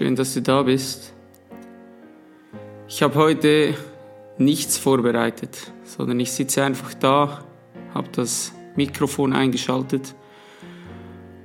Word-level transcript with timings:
schön, 0.00 0.16
dass 0.16 0.32
du 0.32 0.40
da 0.40 0.62
bist. 0.62 1.12
Ich 2.88 3.02
habe 3.02 3.16
heute 3.16 3.74
nichts 4.38 4.78
vorbereitet, 4.78 5.74
sondern 5.84 6.18
ich 6.20 6.32
sitze 6.32 6.64
einfach 6.64 6.94
da, 6.94 7.44
habe 7.92 8.08
das 8.12 8.54
Mikrofon 8.76 9.34
eingeschaltet 9.34 10.14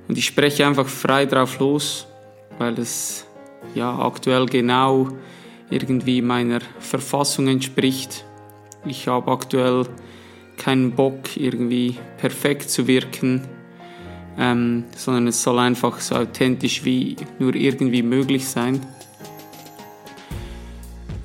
und 0.08 0.16
ich 0.16 0.24
spreche 0.24 0.66
einfach 0.66 0.86
frei 0.86 1.26
drauf 1.26 1.58
los, 1.58 2.06
weil 2.56 2.78
es 2.78 3.26
ja 3.74 3.98
aktuell 3.98 4.46
genau 4.46 5.10
irgendwie 5.68 6.22
meiner 6.22 6.60
Verfassung 6.78 7.48
entspricht. 7.48 8.24
Ich 8.86 9.06
habe 9.06 9.30
aktuell 9.30 9.84
keinen 10.56 10.92
Bock, 10.92 11.36
irgendwie 11.36 11.98
perfekt 12.16 12.70
zu 12.70 12.86
wirken 12.86 13.46
ähm, 14.38 14.84
sondern 14.96 15.28
es 15.28 15.42
soll 15.42 15.58
einfach 15.58 16.00
so 16.00 16.14
authentisch 16.16 16.84
wie 16.84 17.16
nur 17.38 17.54
irgendwie 17.54 18.02
möglich 18.02 18.46
sein. 18.46 18.80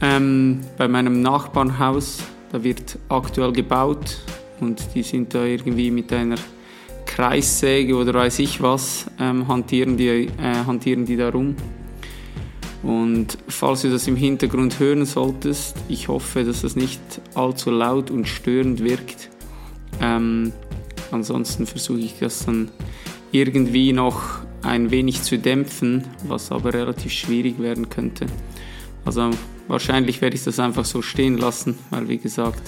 Ähm, 0.02 0.62
bei 0.77 0.88
meinem 0.88 1.22
Nachbarnhaus, 1.22 2.24
da 2.52 2.63
wird 2.63 2.98
aktuell 3.10 3.52
gebaut 3.52 4.18
und 4.60 4.96
die 4.96 5.04
sind 5.04 5.34
da 5.34 5.46
irgendwie 5.46 5.91
mit 5.91 6.12
einer 6.12 6.38
Kreissäge 7.05 7.96
oder 7.96 8.13
weiß 8.13 8.40
ich 8.40 8.62
was, 8.62 9.05
ähm, 9.20 9.48
hantieren, 9.48 9.98
die, 9.98 10.07
äh, 10.07 10.30
hantieren 10.66 11.05
die 11.05 11.18
da 11.18 11.30
rum. 11.30 11.55
Und 12.84 13.38
falls 13.48 13.84
du 13.84 13.91
das 13.91 14.07
im 14.07 14.16
Hintergrund 14.16 14.80
hören 14.80 15.05
solltest, 15.05 15.76
ich 15.88 16.07
hoffe, 16.07 16.44
dass 16.44 16.62
das 16.62 16.76
nicht 16.76 17.00
allzu 17.35 17.70
laut 17.70 18.10
und 18.10 18.28
störend 18.28 18.84
wirkt. 18.84 19.30
Ähm, 20.02 20.52
ansonsten 21.12 21.68
versuche 21.68 22.00
ich 22.00 22.18
das 22.20 22.46
dann 22.46 22.72
irgendwie 23.32 23.93
noch 23.93 24.40
ein 24.62 24.91
wenig 24.91 25.24
zu 25.24 25.37
dämpfen, 25.37 26.04
was 26.24 26.51
aber 26.51 26.74
relativ 26.74 27.12
schwierig 27.12 27.60
werden 27.60 27.90
könnte. 27.90 28.26
Also 29.05 29.32
wahrscheinlich 29.68 30.21
werde 30.21 30.35
ich 30.35 30.43
das 30.43 30.60
einfach 30.60 30.85
so 30.85 31.01
stehen 31.01 31.38
lassen, 31.38 31.77
weil 31.90 32.07
wie 32.07 32.18
gesagt, 32.18 32.62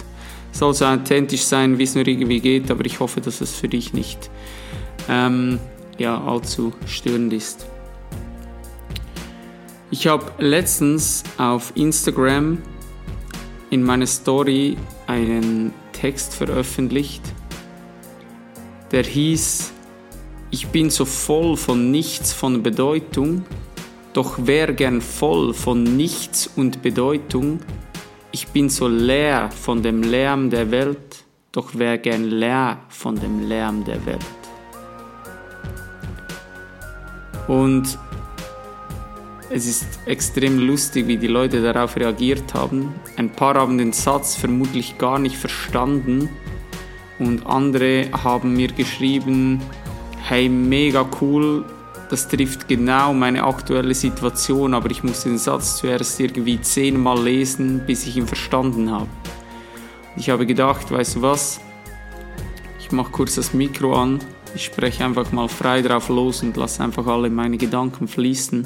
es 0.51 0.59
soll 0.59 0.73
so 0.73 0.85
authentisch 0.85 1.43
sein, 1.43 1.77
wie 1.77 1.83
es 1.83 1.95
nur 1.95 2.07
irgendwie 2.07 2.39
geht, 2.39 2.71
aber 2.71 2.85
ich 2.85 2.99
hoffe, 2.99 3.21
dass 3.21 3.41
es 3.41 3.55
für 3.55 3.67
dich 3.67 3.93
nicht 3.93 4.29
ähm, 5.09 5.59
ja, 5.97 6.23
allzu 6.23 6.73
störend 6.85 7.33
ist. 7.33 7.65
Ich 9.91 10.07
habe 10.07 10.31
letztens 10.39 11.23
auf 11.37 11.71
Instagram 11.75 12.57
in 13.69 13.83
meiner 13.83 14.07
Story 14.07 14.77
einen 15.07 15.73
Text 15.91 16.33
veröffentlicht, 16.33 17.21
der 18.91 19.03
hieß 19.03 19.72
ich 20.53 20.67
bin 20.67 20.91
so 20.91 21.03
voll 21.03 21.57
von 21.57 21.89
nichts 21.89 22.31
von 22.31 22.61
Bedeutung, 22.61 23.43
doch 24.13 24.45
wär 24.45 24.71
gern 24.71 25.01
voll 25.01 25.51
von 25.51 25.81
nichts 25.81 26.47
und 26.55 26.83
Bedeutung. 26.83 27.59
Ich 28.31 28.49
bin 28.49 28.69
so 28.69 28.87
leer 28.87 29.49
von 29.49 29.81
dem 29.81 30.03
Lärm 30.03 30.51
der 30.51 30.69
Welt, 30.69 31.25
doch 31.51 31.73
wär 31.73 31.97
gern 31.97 32.25
leer 32.25 32.81
von 32.89 33.15
dem 33.15 33.47
Lärm 33.47 33.83
der 33.83 34.05
Welt. 34.05 34.41
Und 37.47 37.97
es 39.49 39.65
ist 39.65 39.87
extrem 40.05 40.59
lustig, 40.59 41.07
wie 41.07 41.17
die 41.17 41.25
Leute 41.25 41.63
darauf 41.63 41.95
reagiert 41.95 42.53
haben. 42.53 42.93
Ein 43.17 43.31
paar 43.31 43.55
haben 43.55 43.79
den 43.79 43.91
Satz 43.91 44.35
vermutlich 44.35 44.99
gar 44.99 45.17
nicht 45.17 45.35
verstanden 45.35 46.29
und 47.17 47.47
andere 47.47 48.09
haben 48.11 48.55
mir 48.55 48.67
geschrieben, 48.67 49.59
hey, 50.23 50.47
mega 50.47 51.05
cool, 51.19 51.65
das 52.09 52.29
trifft 52.29 52.69
genau 52.69 53.13
meine 53.13 53.43
aktuelle 53.43 53.93
Situation, 53.93 54.73
aber 54.73 54.89
ich 54.89 55.03
muss 55.03 55.23
den 55.23 55.37
Satz 55.37 55.77
zuerst 55.77 56.17
irgendwie 56.19 56.61
zehnmal 56.61 57.21
lesen, 57.21 57.83
bis 57.85 58.07
ich 58.07 58.15
ihn 58.15 58.27
verstanden 58.27 58.89
habe. 58.89 59.09
Ich 60.15 60.29
habe 60.29 60.45
gedacht, 60.45 60.89
weißt 60.91 61.17
du 61.17 61.21
was, 61.23 61.59
ich 62.79 62.93
mache 62.93 63.11
kurz 63.11 63.35
das 63.35 63.53
Mikro 63.53 63.95
an, 63.95 64.19
ich 64.55 64.63
spreche 64.63 65.03
einfach 65.03 65.31
mal 65.33 65.49
frei 65.49 65.81
drauf 65.81 66.07
los 66.07 66.41
und 66.41 66.55
lasse 66.55 66.83
einfach 66.83 67.05
alle 67.05 67.29
meine 67.29 67.57
Gedanken 67.57 68.07
fließen 68.07 68.65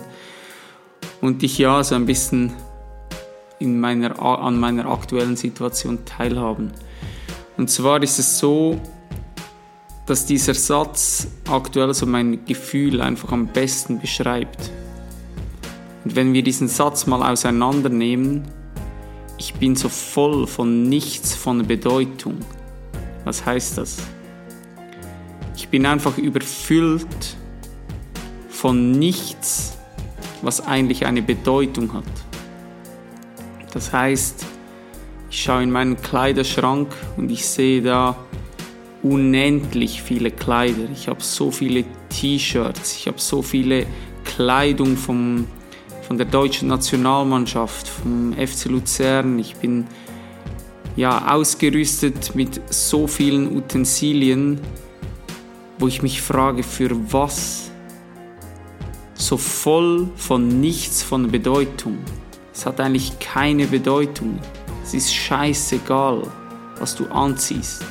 und 1.22 1.42
dich 1.42 1.58
ja 1.58 1.84
so 1.84 1.96
ein 1.96 2.06
bisschen 2.06 2.54
in 3.58 3.80
meiner, 3.80 4.22
an 4.22 4.60
meiner 4.60 4.86
aktuellen 4.86 5.36
Situation 5.36 6.06
teilhaben. 6.06 6.72
Und 7.58 7.72
zwar 7.72 8.04
ist 8.04 8.20
es 8.20 8.38
so, 8.38 8.80
dass 10.08 10.26
dieser 10.26 10.54
Satz 10.54 11.28
aktuell 11.50 11.94
so 11.94 12.06
mein 12.06 12.46
Gefühl 12.46 13.02
einfach 13.02 13.32
am 13.34 13.48
besten 13.48 14.00
beschreibt. 14.00 14.72
Und 16.06 16.16
wenn 16.16 16.34
wir 16.34 16.44
diesen 16.44 16.70
Satz 16.70 17.06
mal 17.06 17.22
auseinandernehmen, 17.30 18.44
ich 19.38 19.54
bin 19.54 19.76
so 19.76 19.90
voll 19.90 20.48
von 20.48 20.84
nichts 20.84 21.36
von 21.36 21.68
Bedeutung. 21.68 22.38
Was 23.26 23.46
heißt 23.46 23.78
das? 23.78 23.98
Ich 25.58 25.68
bin 25.68 25.86
einfach 25.86 26.18
überfüllt 26.18 27.36
von 28.50 28.92
nichts, 28.92 29.78
was 30.42 30.66
eigentlich 30.66 31.06
eine 31.06 31.22
Bedeutung 31.22 31.94
hat. 31.94 32.06
Das 33.74 33.92
heißt, 33.92 34.46
ich 35.30 35.44
schaue 35.44 35.64
in 35.64 35.72
meinen 35.72 35.98
Kleiderschrank 35.98 36.88
und 37.18 37.30
ich 37.30 37.46
sehe 37.46 37.82
da 37.82 38.16
unendlich 39.08 40.02
viele 40.02 40.32
Kleider. 40.32 40.90
Ich 40.92 41.08
habe 41.08 41.22
so 41.22 41.52
viele 41.52 41.86
T-Shirts, 42.10 42.98
ich 42.98 43.08
habe 43.08 43.20
so 43.20 43.42
viele 43.42 43.86
Kleidung 44.24 44.98
vom, 44.98 45.48
von 46.02 46.18
der 46.18 46.26
deutschen 46.26 46.68
Nationalmannschaft, 46.68 47.88
vom 47.88 48.34
FC 48.34 48.66
Luzern. 48.66 49.40
Ich 49.40 49.56
bin 49.56 49.86
ja 50.96 51.34
ausgerüstet 51.34 52.36
mit 52.36 52.62
so 52.74 53.08
vielen 53.08 53.56
Utensilien, 53.56 54.60
wo 55.80 55.88
ich 55.88 56.02
mich 56.02 56.22
frage, 56.22 56.64
für 56.64 56.90
was? 57.12 57.72
So 59.14 59.38
voll 59.38 60.10
von 60.16 60.60
nichts 60.60 61.02
von 61.02 61.32
Bedeutung. 61.32 61.98
Es 62.54 62.66
hat 62.66 62.80
eigentlich 62.80 63.20
keine 63.20 63.68
Bedeutung. 63.68 64.40
Es 64.84 64.94
ist 64.94 65.14
scheißegal, 65.14 66.24
was 66.80 66.96
du 66.96 67.06
anziehst. 67.08 67.84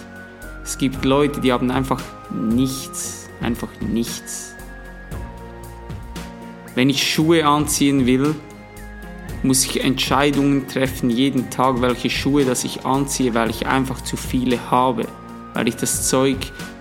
Es 0.67 0.79
gibt 0.79 1.05
Leute, 1.05 1.41
die 1.41 1.53
haben 1.53 1.71
einfach 1.71 2.03
nichts, 2.29 3.29
einfach 3.41 3.69
nichts. 3.81 4.53
Wenn 6.75 6.91
ich 6.91 7.09
Schuhe 7.09 7.47
anziehen 7.47 8.05
will, 8.05 8.35
muss 9.45 9.65
ich 9.65 9.85
Entscheidungen 9.85 10.67
treffen 10.67 11.09
jeden 11.09 11.51
Tag, 11.51 11.81
welche 11.83 12.11
Schuhe 12.11 12.45
das 12.45 12.65
ich 12.65 12.85
anziehe, 12.85 13.33
weil 13.33 13.49
ich 13.51 13.69
einfach 13.69 14.01
zu 14.03 14.17
viele 14.17 14.59
habe, 14.69 15.07
weil 15.55 15.69
ich 15.69 15.77
das 15.77 16.09
Zeug 16.09 16.37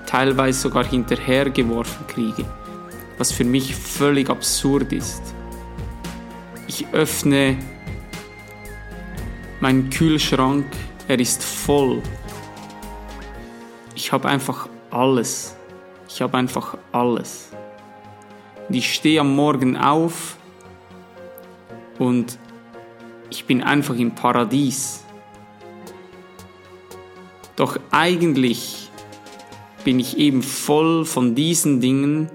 teilweise 0.08 0.62
sogar 0.62 0.84
hinterhergeworfen 0.84 2.08
kriege, 2.08 2.44
was 3.20 3.32
für 3.32 3.44
mich 3.44 3.76
völlig 3.76 4.32
absurd 4.32 4.94
ist. 4.94 5.22
Ich 6.68 6.88
öffne 6.92 7.56
meinen 9.60 9.92
Kühlschrank, 9.92 10.66
er 11.08 11.20
ist 11.20 11.44
voll 11.44 12.02
ich 13.96 14.12
habe 14.12 14.28
einfach 14.28 14.68
alles. 14.92 15.56
Ich 16.08 16.22
habe 16.22 16.38
einfach 16.38 16.78
alles. 16.92 17.50
Und 18.68 18.76
ich 18.76 18.94
stehe 18.94 19.22
am 19.22 19.36
Morgen 19.36 19.78
auf 19.78 20.38
und 21.98 22.38
ich 23.30 23.46
bin 23.46 23.64
einfach 23.64 23.96
im 23.96 24.14
Paradies. 24.14 25.04
Doch 27.56 27.80
eigentlich 27.92 28.90
bin 29.84 30.00
ich 30.00 30.18
eben 30.18 30.44
voll 30.44 31.06
von 31.06 31.36
diesen 31.36 31.80
Dingen, 31.80 32.30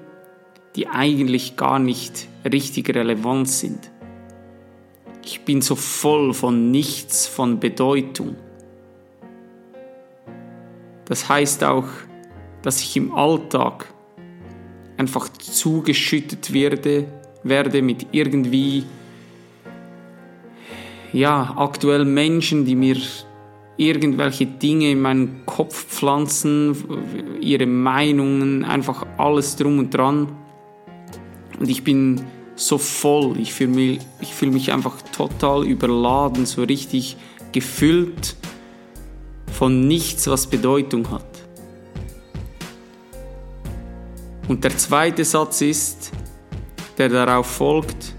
die 0.77 0.89
eigentlich 0.89 1.57
gar 1.57 1.79
nicht 1.79 2.29
richtig 2.51 2.95
relevant 2.95 3.49
sind. 3.49 3.91
Ich 5.25 5.43
bin 5.43 5.61
so 5.61 5.75
voll 5.75 6.33
von 6.33 6.71
nichts 6.71 7.27
von 7.27 7.61
Bedeutung. 7.61 8.37
Das 11.11 11.29
heißt 11.29 11.65
auch, 11.65 11.89
dass 12.63 12.81
ich 12.81 12.97
im 12.97 13.13
Alltag 13.13 13.93
einfach 14.97 15.29
zugeschüttet 15.29 16.53
werde, 16.53 17.07
werde 17.43 17.83
mit 17.83 18.07
irgendwie 18.13 18.85
ja, 21.13 21.53
aktuell 21.57 22.05
Menschen, 22.05 22.65
die 22.65 22.77
mir 22.77 22.97
irgendwelche 23.77 24.47
Dinge 24.47 24.93
in 24.93 25.01
meinen 25.01 25.45
Kopf 25.47 25.85
pflanzen, 25.87 26.77
ihre 27.41 27.67
Meinungen, 27.67 28.65
einfach 28.65 29.05
alles 29.19 29.57
drum 29.57 29.81
und 29.81 29.93
dran. 29.93 30.29
Und 31.59 31.69
ich 31.69 31.83
bin 31.83 32.25
so 32.55 32.79
voll, 32.79 33.37
ich 33.41 33.53
fühle 33.53 33.71
mich, 33.71 34.01
fühl 34.33 34.53
mich 34.53 34.73
einfach 34.73 35.03
total 35.11 35.67
überladen, 35.67 36.47
so 36.47 36.63
richtig 36.63 37.17
gefüllt 37.51 38.37
von 39.53 39.87
nichts, 39.87 40.27
was 40.27 40.47
Bedeutung 40.47 41.11
hat. 41.11 41.25
Und 44.49 44.65
der 44.65 44.77
zweite 44.77 45.25
Satz 45.25 45.61
ist, 45.61 46.11
der 46.99 47.09
darauf 47.09 47.47
folgt, 47.47 48.15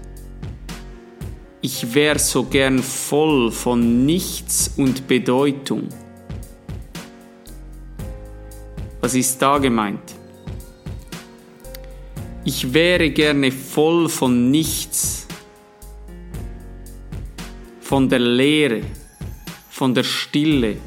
ich 1.60 1.94
wäre 1.94 2.18
so 2.18 2.44
gern 2.44 2.80
voll 2.80 3.52
von 3.52 4.04
nichts 4.04 4.72
und 4.76 5.06
Bedeutung. 5.06 5.88
Was 9.00 9.14
ist 9.14 9.40
da 9.40 9.58
gemeint? 9.58 10.14
Ich 12.44 12.72
wäre 12.72 13.10
gerne 13.10 13.52
voll 13.52 14.08
von 14.08 14.50
nichts, 14.50 15.28
von 17.80 18.08
der 18.08 18.18
Leere, 18.18 18.82
von 19.70 19.94
der 19.94 20.02
Stille, 20.02 20.78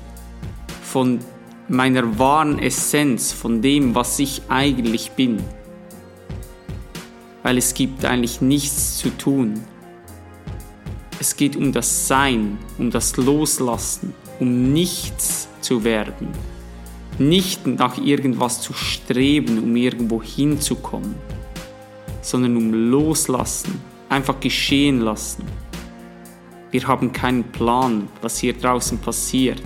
von 0.95 1.19
meiner 1.68 2.18
wahren 2.19 2.57
Essenz, 2.57 3.33
von 3.33 3.62
dem, 3.62 3.95
was 3.95 4.18
ich 4.18 4.44
eigentlich 4.47 5.12
bin. 5.12 5.44
Weil 7.44 7.57
es 7.57 7.74
gibt 7.74 8.06
eigentlich 8.06 8.39
nichts 8.39 8.97
zu 9.00 9.09
tun. 9.09 9.62
Es 11.19 11.36
geht 11.36 11.57
um 11.57 11.74
das 11.74 12.07
Sein, 12.07 12.57
um 12.77 12.92
das 12.92 13.18
Loslassen, 13.18 14.13
um 14.39 14.71
nichts 14.71 15.50
zu 15.59 15.83
werden. 15.83 16.30
Nicht 17.19 17.68
nach 17.68 17.97
irgendwas 17.97 18.62
zu 18.62 18.71
streben, 18.71 19.62
um 19.62 19.75
irgendwo 19.75 20.24
hinzukommen, 20.24 21.15
sondern 22.21 22.56
um 22.56 22.74
Loslassen, 22.74 23.81
einfach 24.07 24.39
geschehen 24.39 25.01
lassen. 25.01 25.44
Wir 26.71 26.88
haben 26.88 27.12
keinen 27.12 27.44
Plan, 27.44 28.07
was 28.21 28.38
hier 28.38 28.53
draußen 28.53 28.97
passiert. 28.97 29.62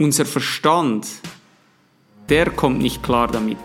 Unser 0.00 0.24
Verstand, 0.24 1.06
der 2.30 2.48
kommt 2.48 2.80
nicht 2.80 3.02
klar 3.02 3.28
damit. 3.28 3.58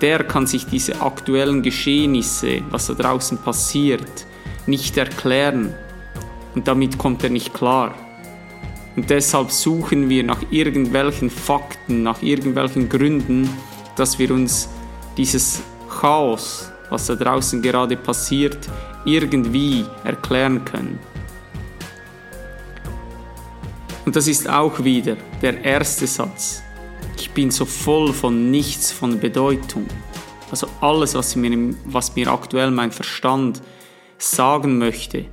Der 0.00 0.24
kann 0.24 0.46
sich 0.46 0.64
diese 0.64 1.02
aktuellen 1.02 1.60
Geschehnisse, 1.60 2.62
was 2.70 2.86
da 2.86 2.94
draußen 2.94 3.36
passiert, 3.36 4.26
nicht 4.66 4.96
erklären 4.96 5.74
und 6.54 6.66
damit 6.66 6.96
kommt 6.96 7.22
er 7.22 7.28
nicht 7.28 7.52
klar. 7.52 7.94
Und 8.96 9.10
deshalb 9.10 9.50
suchen 9.50 10.08
wir 10.08 10.24
nach 10.24 10.40
irgendwelchen 10.50 11.28
Fakten, 11.28 12.02
nach 12.02 12.22
irgendwelchen 12.22 12.88
Gründen, 12.88 13.46
dass 13.94 14.18
wir 14.18 14.30
uns 14.30 14.70
dieses 15.18 15.60
Chaos, 16.00 16.72
was 16.88 17.08
da 17.08 17.14
draußen 17.14 17.60
gerade 17.60 17.98
passiert, 17.98 18.70
irgendwie 19.04 19.84
erklären 20.02 20.64
können. 20.64 20.98
Und 24.04 24.16
das 24.16 24.26
ist 24.26 24.48
auch 24.48 24.82
wieder 24.82 25.16
der 25.40 25.64
erste 25.64 26.06
Satz. 26.06 26.62
Ich 27.16 27.30
bin 27.30 27.50
so 27.50 27.64
voll 27.64 28.12
von 28.12 28.50
nichts 28.50 28.90
von 28.90 29.20
Bedeutung. 29.20 29.86
Also 30.50 30.66
alles, 30.80 31.14
was 31.14 31.36
mir, 31.36 31.74
was 31.86 32.14
mir 32.14 32.30
aktuell 32.30 32.70
mein 32.70 32.92
Verstand 32.92 33.62
sagen 34.18 34.78
möchte, 34.78 35.26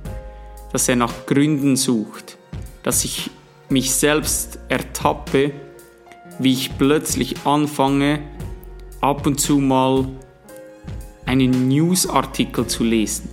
dass 0.72 0.88
er 0.88 0.96
nach 0.96 1.26
Gründen 1.26 1.76
sucht, 1.76 2.38
dass 2.82 3.04
ich 3.04 3.30
mich 3.68 3.92
selbst 3.92 4.58
ertappe, 4.68 5.52
wie 6.38 6.52
ich 6.52 6.76
plötzlich 6.78 7.44
anfange, 7.44 8.20
ab 9.00 9.26
und 9.26 9.40
zu 9.40 9.58
mal 9.58 10.08
einen 11.26 11.68
Newsartikel 11.68 12.66
zu 12.66 12.84
lesen. 12.84 13.28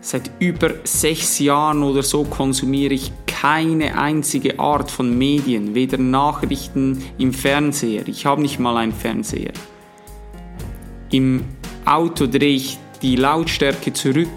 Seit 0.00 0.30
über 0.38 0.74
sechs 0.84 1.38
Jahren 1.38 1.82
oder 1.82 2.02
so 2.02 2.24
konsumiere 2.24 2.94
ich 2.94 3.12
keine 3.40 3.96
einzige 3.98 4.58
Art 4.58 4.90
von 4.90 5.16
Medien, 5.16 5.74
weder 5.74 5.96
Nachrichten 5.96 7.02
im 7.16 7.32
Fernseher. 7.32 8.06
Ich 8.06 8.26
habe 8.26 8.42
nicht 8.42 8.58
mal 8.58 8.76
einen 8.76 8.92
Fernseher. 8.92 9.52
Im 11.10 11.44
Auto 11.86 12.26
drehe 12.26 12.56
ich 12.56 12.78
die 13.00 13.16
Lautstärke 13.16 13.94
zurück, 13.94 14.28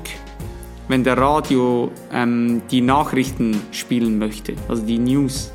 wenn 0.87 1.03
der 1.03 1.17
Radio 1.17 1.91
ähm, 2.13 2.61
die 2.71 2.79
Nachrichten 2.79 3.59
spielen 3.71 4.17
möchte, 4.17 4.53
also 4.69 4.85
die 4.85 4.99
News. 4.99 5.51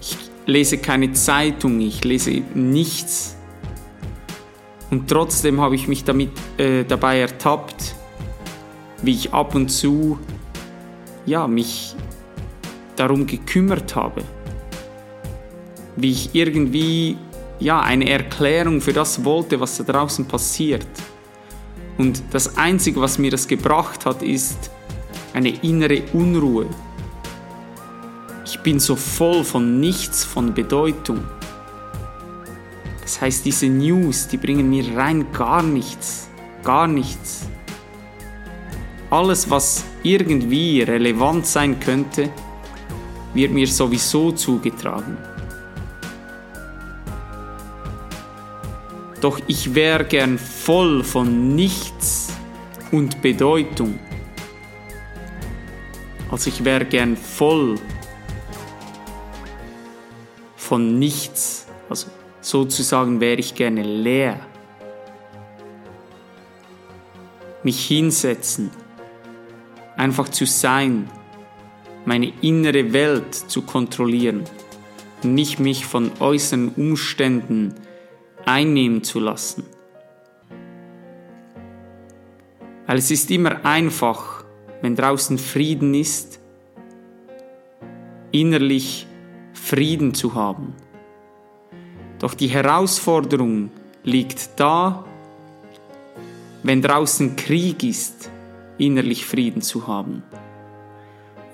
Ich 0.00 0.16
lese 0.46 0.78
keine 0.78 1.12
Zeitung, 1.12 1.78
ich 1.80 2.04
lese 2.04 2.42
nichts. 2.54 3.36
Und 4.90 5.08
trotzdem 5.08 5.60
habe 5.60 5.74
ich 5.74 5.88
mich 5.88 6.04
damit, 6.04 6.30
äh, 6.56 6.84
dabei 6.84 7.20
ertappt, 7.20 7.94
wie 9.02 9.12
ich 9.12 9.34
ab 9.34 9.54
und 9.54 9.68
zu 9.68 10.18
ja, 11.26 11.46
mich 11.46 11.94
darum 12.96 13.26
gekümmert 13.26 13.94
habe. 13.96 14.22
Wie 15.96 16.10
ich 16.10 16.34
irgendwie 16.34 17.16
ja, 17.60 17.80
eine 17.80 18.08
Erklärung 18.08 18.80
für 18.80 18.92
das 18.92 19.24
wollte, 19.24 19.60
was 19.60 19.78
da 19.78 19.84
draußen 19.84 20.26
passiert. 20.26 20.86
Und 21.98 22.22
das 22.32 22.56
Einzige, 22.56 23.00
was 23.00 23.18
mir 23.18 23.30
das 23.30 23.46
gebracht 23.46 24.04
hat, 24.04 24.22
ist 24.22 24.70
eine 25.32 25.50
innere 25.62 26.02
Unruhe. 26.12 26.66
Ich 28.44 28.60
bin 28.60 28.80
so 28.80 28.96
voll 28.96 29.44
von 29.44 29.80
nichts, 29.80 30.24
von 30.24 30.52
Bedeutung. 30.52 31.24
Das 33.02 33.20
heißt, 33.20 33.44
diese 33.44 33.66
News, 33.66 34.28
die 34.28 34.36
bringen 34.36 34.68
mir 34.68 34.96
rein 34.96 35.26
gar 35.32 35.62
nichts. 35.62 36.28
Gar 36.62 36.88
nichts. 36.88 37.46
Alles, 39.14 39.48
was 39.48 39.84
irgendwie 40.02 40.82
relevant 40.82 41.46
sein 41.46 41.78
könnte, 41.78 42.32
wird 43.32 43.52
mir 43.52 43.68
sowieso 43.68 44.32
zugetragen. 44.32 45.16
Doch 49.20 49.38
ich 49.46 49.72
wäre 49.72 50.04
gern 50.04 50.36
voll 50.36 51.04
von 51.04 51.54
nichts 51.54 52.32
und 52.90 53.22
Bedeutung. 53.22 54.00
Also 56.28 56.50
ich 56.50 56.64
wäre 56.64 56.84
gern 56.84 57.16
voll 57.16 57.76
von 60.56 60.98
nichts. 60.98 61.68
Also 61.88 62.08
sozusagen 62.40 63.20
wäre 63.20 63.38
ich 63.38 63.54
gerne 63.54 63.84
leer. 63.84 64.40
Mich 67.62 67.86
hinsetzen, 67.86 68.72
einfach 70.04 70.28
zu 70.28 70.44
sein, 70.44 71.08
meine 72.04 72.30
innere 72.42 72.92
Welt 72.92 73.34
zu 73.34 73.62
kontrollieren, 73.62 74.44
nicht 75.22 75.58
mich 75.58 75.86
von 75.86 76.12
äußeren 76.20 76.68
Umständen 76.76 77.74
einnehmen 78.44 79.02
zu 79.02 79.18
lassen. 79.18 79.64
Weil 82.86 82.98
es 82.98 83.10
ist 83.10 83.30
immer 83.30 83.64
einfach, 83.64 84.44
wenn 84.82 84.94
draußen 84.94 85.38
Frieden 85.38 85.94
ist, 85.94 86.38
innerlich 88.30 89.06
Frieden 89.54 90.12
zu 90.12 90.34
haben. 90.34 90.74
Doch 92.18 92.34
die 92.34 92.48
Herausforderung 92.48 93.70
liegt 94.02 94.60
da, 94.60 95.06
wenn 96.62 96.82
draußen 96.82 97.36
Krieg 97.36 97.82
ist, 97.82 98.30
innerlich 98.78 99.26
Frieden 99.26 99.62
zu 99.62 99.86
haben. 99.86 100.22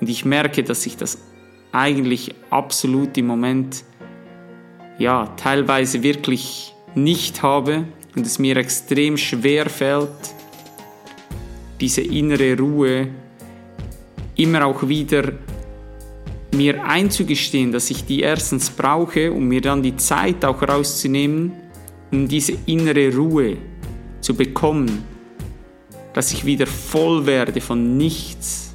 Und 0.00 0.08
ich 0.08 0.24
merke, 0.24 0.62
dass 0.62 0.86
ich 0.86 0.96
das 0.96 1.18
eigentlich 1.72 2.34
absolut 2.50 3.16
im 3.18 3.26
Moment, 3.26 3.84
ja, 4.98 5.26
teilweise 5.36 6.02
wirklich 6.02 6.74
nicht 6.94 7.42
habe 7.42 7.84
und 8.16 8.26
es 8.26 8.38
mir 8.38 8.56
extrem 8.56 9.16
schwer 9.16 9.68
fällt, 9.68 10.08
diese 11.80 12.02
innere 12.02 12.58
Ruhe 12.58 13.08
immer 14.36 14.66
auch 14.66 14.88
wieder 14.88 15.32
mir 16.52 16.84
einzugestehen, 16.84 17.72
dass 17.72 17.90
ich 17.90 18.04
die 18.04 18.20
erstens 18.20 18.70
brauche, 18.70 19.32
um 19.32 19.46
mir 19.46 19.60
dann 19.60 19.82
die 19.82 19.96
Zeit 19.96 20.44
auch 20.44 20.60
rauszunehmen, 20.62 21.52
um 22.10 22.26
diese 22.26 22.54
innere 22.66 23.14
Ruhe 23.14 23.56
zu 24.20 24.34
bekommen, 24.34 25.04
dass 26.12 26.32
ich 26.32 26.44
wieder 26.44 26.66
voll 26.66 27.26
werde 27.26 27.60
von 27.60 27.96
nichts. 27.96 28.74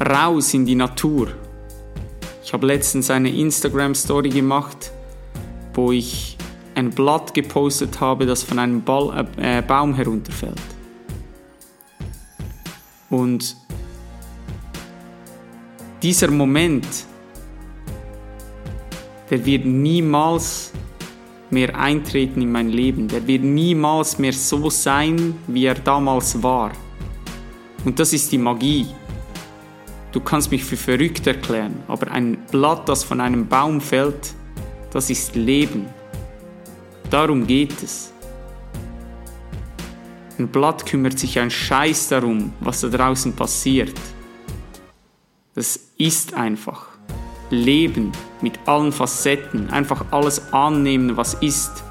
Raus 0.00 0.54
in 0.54 0.64
die 0.64 0.74
Natur. 0.74 1.28
Ich 2.42 2.52
habe 2.52 2.66
letztens 2.66 3.10
eine 3.10 3.30
Instagram-Story 3.30 4.30
gemacht, 4.30 4.90
wo 5.74 5.92
ich 5.92 6.36
ein 6.74 6.90
Blatt 6.90 7.34
gepostet 7.34 8.00
habe, 8.00 8.26
das 8.26 8.42
von 8.42 8.58
einem 8.58 8.82
Ball, 8.82 9.26
äh, 9.36 9.62
Baum 9.62 9.94
herunterfällt. 9.94 10.60
Und 13.10 13.56
dieser 16.02 16.30
Moment, 16.30 16.86
der 19.28 19.44
wird 19.44 19.66
niemals 19.66 20.72
mehr 21.50 21.78
eintreten 21.78 22.42
in 22.42 22.52
mein 22.52 22.68
Leben. 22.68 23.08
Der 23.08 23.26
wird 23.26 23.42
niemals 23.42 24.18
mehr 24.18 24.32
so 24.32 24.70
sein, 24.70 25.36
wie 25.46 25.66
er 25.66 25.74
damals 25.74 26.42
war. 26.42 26.72
Und 27.84 27.98
das 27.98 28.12
ist 28.12 28.30
die 28.32 28.38
Magie. 28.38 28.86
Du 30.12 30.20
kannst 30.20 30.50
mich 30.50 30.64
für 30.64 30.76
verrückt 30.76 31.26
erklären, 31.26 31.82
aber 31.86 32.10
ein 32.10 32.36
Blatt, 32.50 32.88
das 32.88 33.04
von 33.04 33.20
einem 33.20 33.46
Baum 33.46 33.80
fällt, 33.80 34.34
das 34.90 35.08
ist 35.08 35.36
Leben. 35.36 35.86
Darum 37.10 37.46
geht 37.46 37.82
es. 37.82 38.12
Ein 40.38 40.48
Blatt 40.48 40.84
kümmert 40.84 41.18
sich 41.18 41.38
ein 41.38 41.50
Scheiß 41.50 42.08
darum, 42.08 42.52
was 42.60 42.80
da 42.80 42.88
draußen 42.88 43.34
passiert. 43.34 43.94
Das 45.54 45.78
ist 45.96 46.34
einfach. 46.34 46.89
Leben 47.50 48.12
mit 48.40 48.58
allen 48.66 48.92
Facetten, 48.92 49.70
einfach 49.70 50.04
alles 50.10 50.52
annehmen, 50.52 51.16
was 51.16 51.34
ist. 51.34 51.84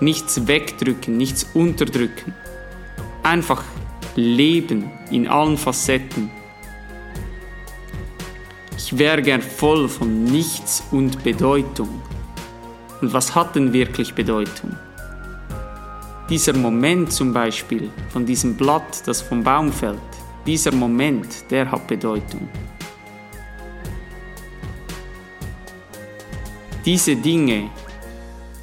Nichts 0.00 0.46
wegdrücken, 0.46 1.16
nichts 1.16 1.46
unterdrücken. 1.54 2.34
Einfach 3.22 3.62
leben 4.16 4.90
in 5.10 5.28
allen 5.28 5.56
Facetten. 5.56 6.30
Ich 8.76 8.98
wäre 8.98 9.22
gern 9.22 9.40
voll 9.40 9.88
von 9.88 10.24
Nichts 10.24 10.82
und 10.90 11.22
Bedeutung. 11.22 12.02
Und 13.00 13.12
was 13.12 13.34
hat 13.34 13.56
denn 13.56 13.72
wirklich 13.72 14.14
Bedeutung? 14.14 14.76
Dieser 16.28 16.54
Moment 16.54 17.12
zum 17.12 17.32
Beispiel 17.32 17.90
von 18.08 18.24
diesem 18.24 18.56
Blatt, 18.56 19.06
das 19.06 19.20
vom 19.20 19.42
Baum 19.42 19.72
fällt, 19.72 19.98
dieser 20.46 20.72
Moment, 20.72 21.50
der 21.50 21.70
hat 21.70 21.86
Bedeutung. 21.86 22.48
Diese 26.84 27.16
Dinge, 27.16 27.70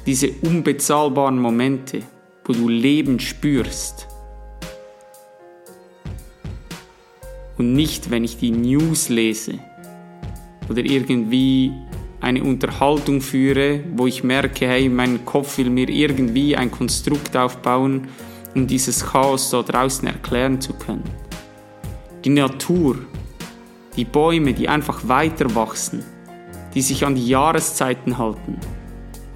diese 0.06 0.30
unbezahlbaren 0.42 1.40
Momente, 1.40 2.02
wo 2.44 2.52
du 2.52 2.68
Leben 2.68 3.18
spürst. 3.18 4.06
Und 7.58 7.72
nicht, 7.72 8.12
wenn 8.12 8.22
ich 8.22 8.38
die 8.38 8.52
News 8.52 9.08
lese 9.08 9.58
oder 10.68 10.84
irgendwie 10.84 11.72
eine 12.20 12.44
Unterhaltung 12.44 13.20
führe, 13.20 13.82
wo 13.96 14.06
ich 14.06 14.22
merke, 14.22 14.68
hey, 14.68 14.88
mein 14.88 15.24
Kopf 15.24 15.58
will 15.58 15.70
mir 15.70 15.88
irgendwie 15.88 16.56
ein 16.56 16.70
Konstrukt 16.70 17.36
aufbauen, 17.36 18.06
um 18.54 18.68
dieses 18.68 19.04
Chaos 19.04 19.50
da 19.50 19.62
draußen 19.62 20.06
erklären 20.06 20.60
zu 20.60 20.74
können. 20.74 21.02
Die 22.24 22.30
Natur, 22.30 22.98
die 23.96 24.04
Bäume, 24.04 24.52
die 24.52 24.68
einfach 24.68 25.08
weiter 25.08 25.52
wachsen, 25.56 26.04
die 26.74 26.82
sich 26.82 27.04
an 27.04 27.14
die 27.14 27.26
Jahreszeiten 27.26 28.18
halten. 28.18 28.58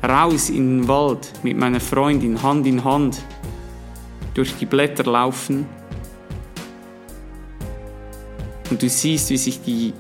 Raus 0.02 0.50
in 0.50 0.80
den 0.80 0.88
Wald 0.88 1.32
mit 1.42 1.56
meiner 1.56 1.80
Freundin 1.80 2.42
Hand 2.42 2.66
in 2.66 2.84
Hand 2.84 3.22
durch 4.34 4.54
die 4.56 4.66
Blätter 4.66 5.04
laufen 5.04 5.66
und 8.70 8.82
du 8.82 8.88
siehst, 8.88 9.30
wie 9.30 9.36
sich 9.36 9.62
die 9.62 9.92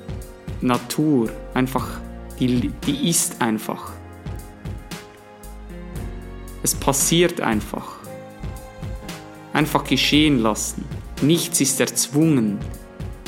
Natur 0.60 1.30
einfach, 1.54 2.00
die, 2.38 2.72
die 2.86 3.08
ist 3.08 3.40
einfach. 3.40 3.92
Es 6.62 6.74
passiert 6.74 7.40
einfach. 7.40 7.96
Einfach 9.52 9.84
geschehen 9.84 10.40
lassen. 10.40 10.84
Nichts 11.22 11.60
ist 11.60 11.80
erzwungen. 11.80 12.58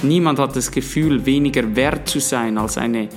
Niemand 0.03 0.39
hat 0.39 0.57
das 0.57 0.71
Gefühl, 0.71 1.25
weniger 1.25 1.77
wert 1.77 2.09
zu 2.09 2.21
sein 2.21 2.59
als 2.59 2.77
eine 2.77 3.09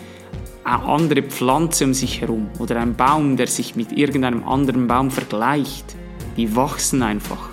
eine 0.64 0.84
andere 0.84 1.24
Pflanze 1.24 1.86
um 1.86 1.94
sich 1.94 2.22
herum 2.22 2.50
oder 2.60 2.80
ein 2.80 2.96
Baum, 2.96 3.38
der 3.38 3.48
sich 3.48 3.76
mit 3.76 3.92
irgendeinem 3.92 4.44
anderen 4.48 4.88
Baum 4.88 5.12
vergleicht. 5.12 5.96
Die 6.38 6.56
wachsen 6.56 7.04
einfach. 7.04 7.50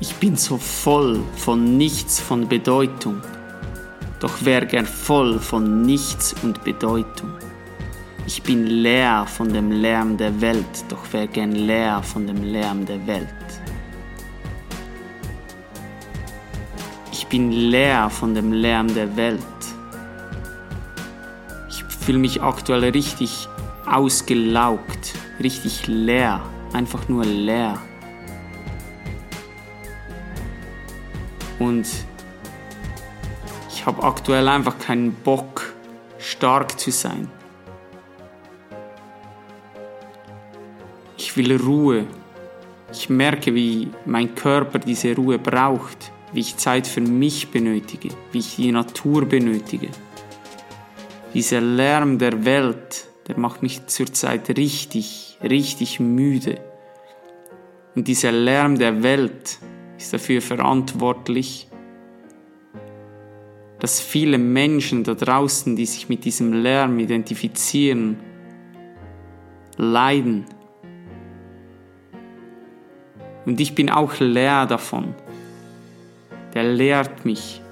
Ich 0.00 0.14
bin 0.14 0.36
so 0.36 0.58
voll 0.58 1.20
von 1.36 1.76
nichts 1.76 2.20
von 2.20 2.48
Bedeutung, 2.48 3.20
doch 4.20 4.44
wär 4.44 4.64
gern 4.64 4.86
voll 4.86 5.40
von 5.40 5.82
nichts 5.82 6.34
und 6.42 6.62
Bedeutung. 6.64 7.30
Ich 8.26 8.42
bin 8.42 8.66
leer 8.66 9.26
von 9.26 9.52
dem 9.52 9.72
Lärm 9.72 10.16
der 10.16 10.40
Welt, 10.40 10.84
doch 10.88 11.12
wär 11.12 11.26
gern 11.26 11.52
leer 11.52 12.02
von 12.02 12.26
dem 12.26 12.44
Lärm 12.44 12.84
der 12.84 13.04
Welt. 13.06 13.26
Ich 17.10 17.26
bin 17.26 17.50
leer 17.50 18.08
von 18.10 18.34
dem 18.34 18.52
Lärm 18.52 18.92
der 18.94 19.16
Welt, 19.16 19.57
fühle 22.08 22.20
mich 22.20 22.40
aktuell 22.40 22.84
richtig 22.84 23.50
ausgelaugt, 23.84 25.12
richtig 25.42 25.86
leer, 25.88 26.40
einfach 26.72 27.06
nur 27.06 27.22
leer. 27.22 27.78
Und 31.58 31.86
ich 33.68 33.84
habe 33.84 34.02
aktuell 34.02 34.48
einfach 34.48 34.78
keinen 34.78 35.12
Bock, 35.12 35.74
stark 36.18 36.80
zu 36.80 36.90
sein. 36.90 37.30
Ich 41.18 41.36
will 41.36 41.60
Ruhe. 41.60 42.06
Ich 42.90 43.10
merke, 43.10 43.54
wie 43.54 43.90
mein 44.06 44.34
Körper 44.34 44.78
diese 44.78 45.14
Ruhe 45.14 45.38
braucht, 45.38 46.10
wie 46.32 46.40
ich 46.40 46.56
Zeit 46.56 46.86
für 46.86 47.02
mich 47.02 47.50
benötige, 47.50 48.08
wie 48.32 48.38
ich 48.38 48.56
die 48.56 48.72
Natur 48.72 49.26
benötige. 49.26 49.90
Dieser 51.38 51.60
Lärm 51.60 52.18
der 52.18 52.44
Welt, 52.44 53.06
der 53.28 53.38
macht 53.38 53.62
mich 53.62 53.86
zurzeit 53.86 54.48
richtig, 54.58 55.38
richtig 55.40 56.00
müde. 56.00 56.60
Und 57.94 58.08
dieser 58.08 58.32
Lärm 58.32 58.76
der 58.76 59.04
Welt 59.04 59.60
ist 59.96 60.12
dafür 60.12 60.42
verantwortlich, 60.42 61.68
dass 63.78 64.00
viele 64.00 64.36
Menschen 64.36 65.04
da 65.04 65.14
draußen, 65.14 65.76
die 65.76 65.86
sich 65.86 66.08
mit 66.08 66.24
diesem 66.24 66.52
Lärm 66.54 66.98
identifizieren, 66.98 68.18
leiden. 69.76 70.44
Und 73.46 73.60
ich 73.60 73.76
bin 73.76 73.90
auch 73.90 74.18
leer 74.18 74.66
davon. 74.66 75.14
Der 76.52 76.64
lehrt 76.64 77.24
mich. 77.24 77.62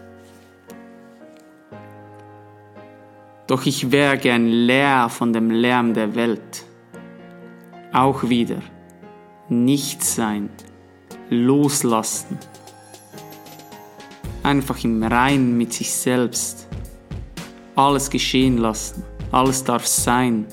Doch 3.47 3.65
ich 3.65 3.93
wäre 3.93 4.19
gern 4.19 4.47
leer 4.47 5.09
von 5.09 5.33
dem 5.33 5.51
Lärm 5.51 5.95
der 5.95 6.15
Welt. 6.15 6.65
Auch 7.93 8.29
wieder 8.29 8.61
nichts 9.49 10.17
sein, 10.17 10.51
loslassen. 11.31 12.39
Einfach 14.43 14.83
im 14.85 15.03
Reinen 15.03 15.57
mit 15.57 15.73
sich 15.73 15.93
selbst. 15.93 16.67
Alles 17.75 18.11
geschehen 18.11 18.59
lassen, 18.59 19.05
alles 19.31 19.63
darf 19.63 19.87
sein. 19.87 20.47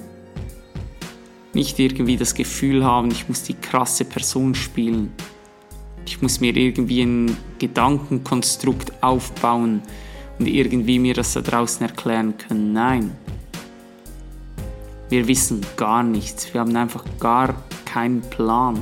Nicht 1.53 1.79
irgendwie 1.79 2.17
das 2.17 2.35
Gefühl 2.35 2.83
haben, 2.83 3.11
ich 3.11 3.27
muss 3.29 3.43
die 3.43 3.53
krasse 3.53 4.05
Person 4.05 4.55
spielen. 4.55 5.11
Ich 6.05 6.21
muss 6.21 6.39
mir 6.39 6.55
irgendwie 6.55 7.01
ein 7.01 7.37
Gedankenkonstrukt 7.59 9.01
aufbauen, 9.01 9.81
und 10.39 10.47
irgendwie 10.47 10.99
mir 10.99 11.13
das 11.13 11.33
da 11.33 11.41
draußen 11.41 11.85
erklären 11.85 12.37
können. 12.37 12.73
Nein. 12.73 13.11
Wir 15.09 15.27
wissen 15.27 15.61
gar 15.77 16.03
nichts. 16.03 16.53
Wir 16.53 16.61
haben 16.61 16.75
einfach 16.75 17.05
gar 17.19 17.55
keinen 17.85 18.21
Plan 18.21 18.79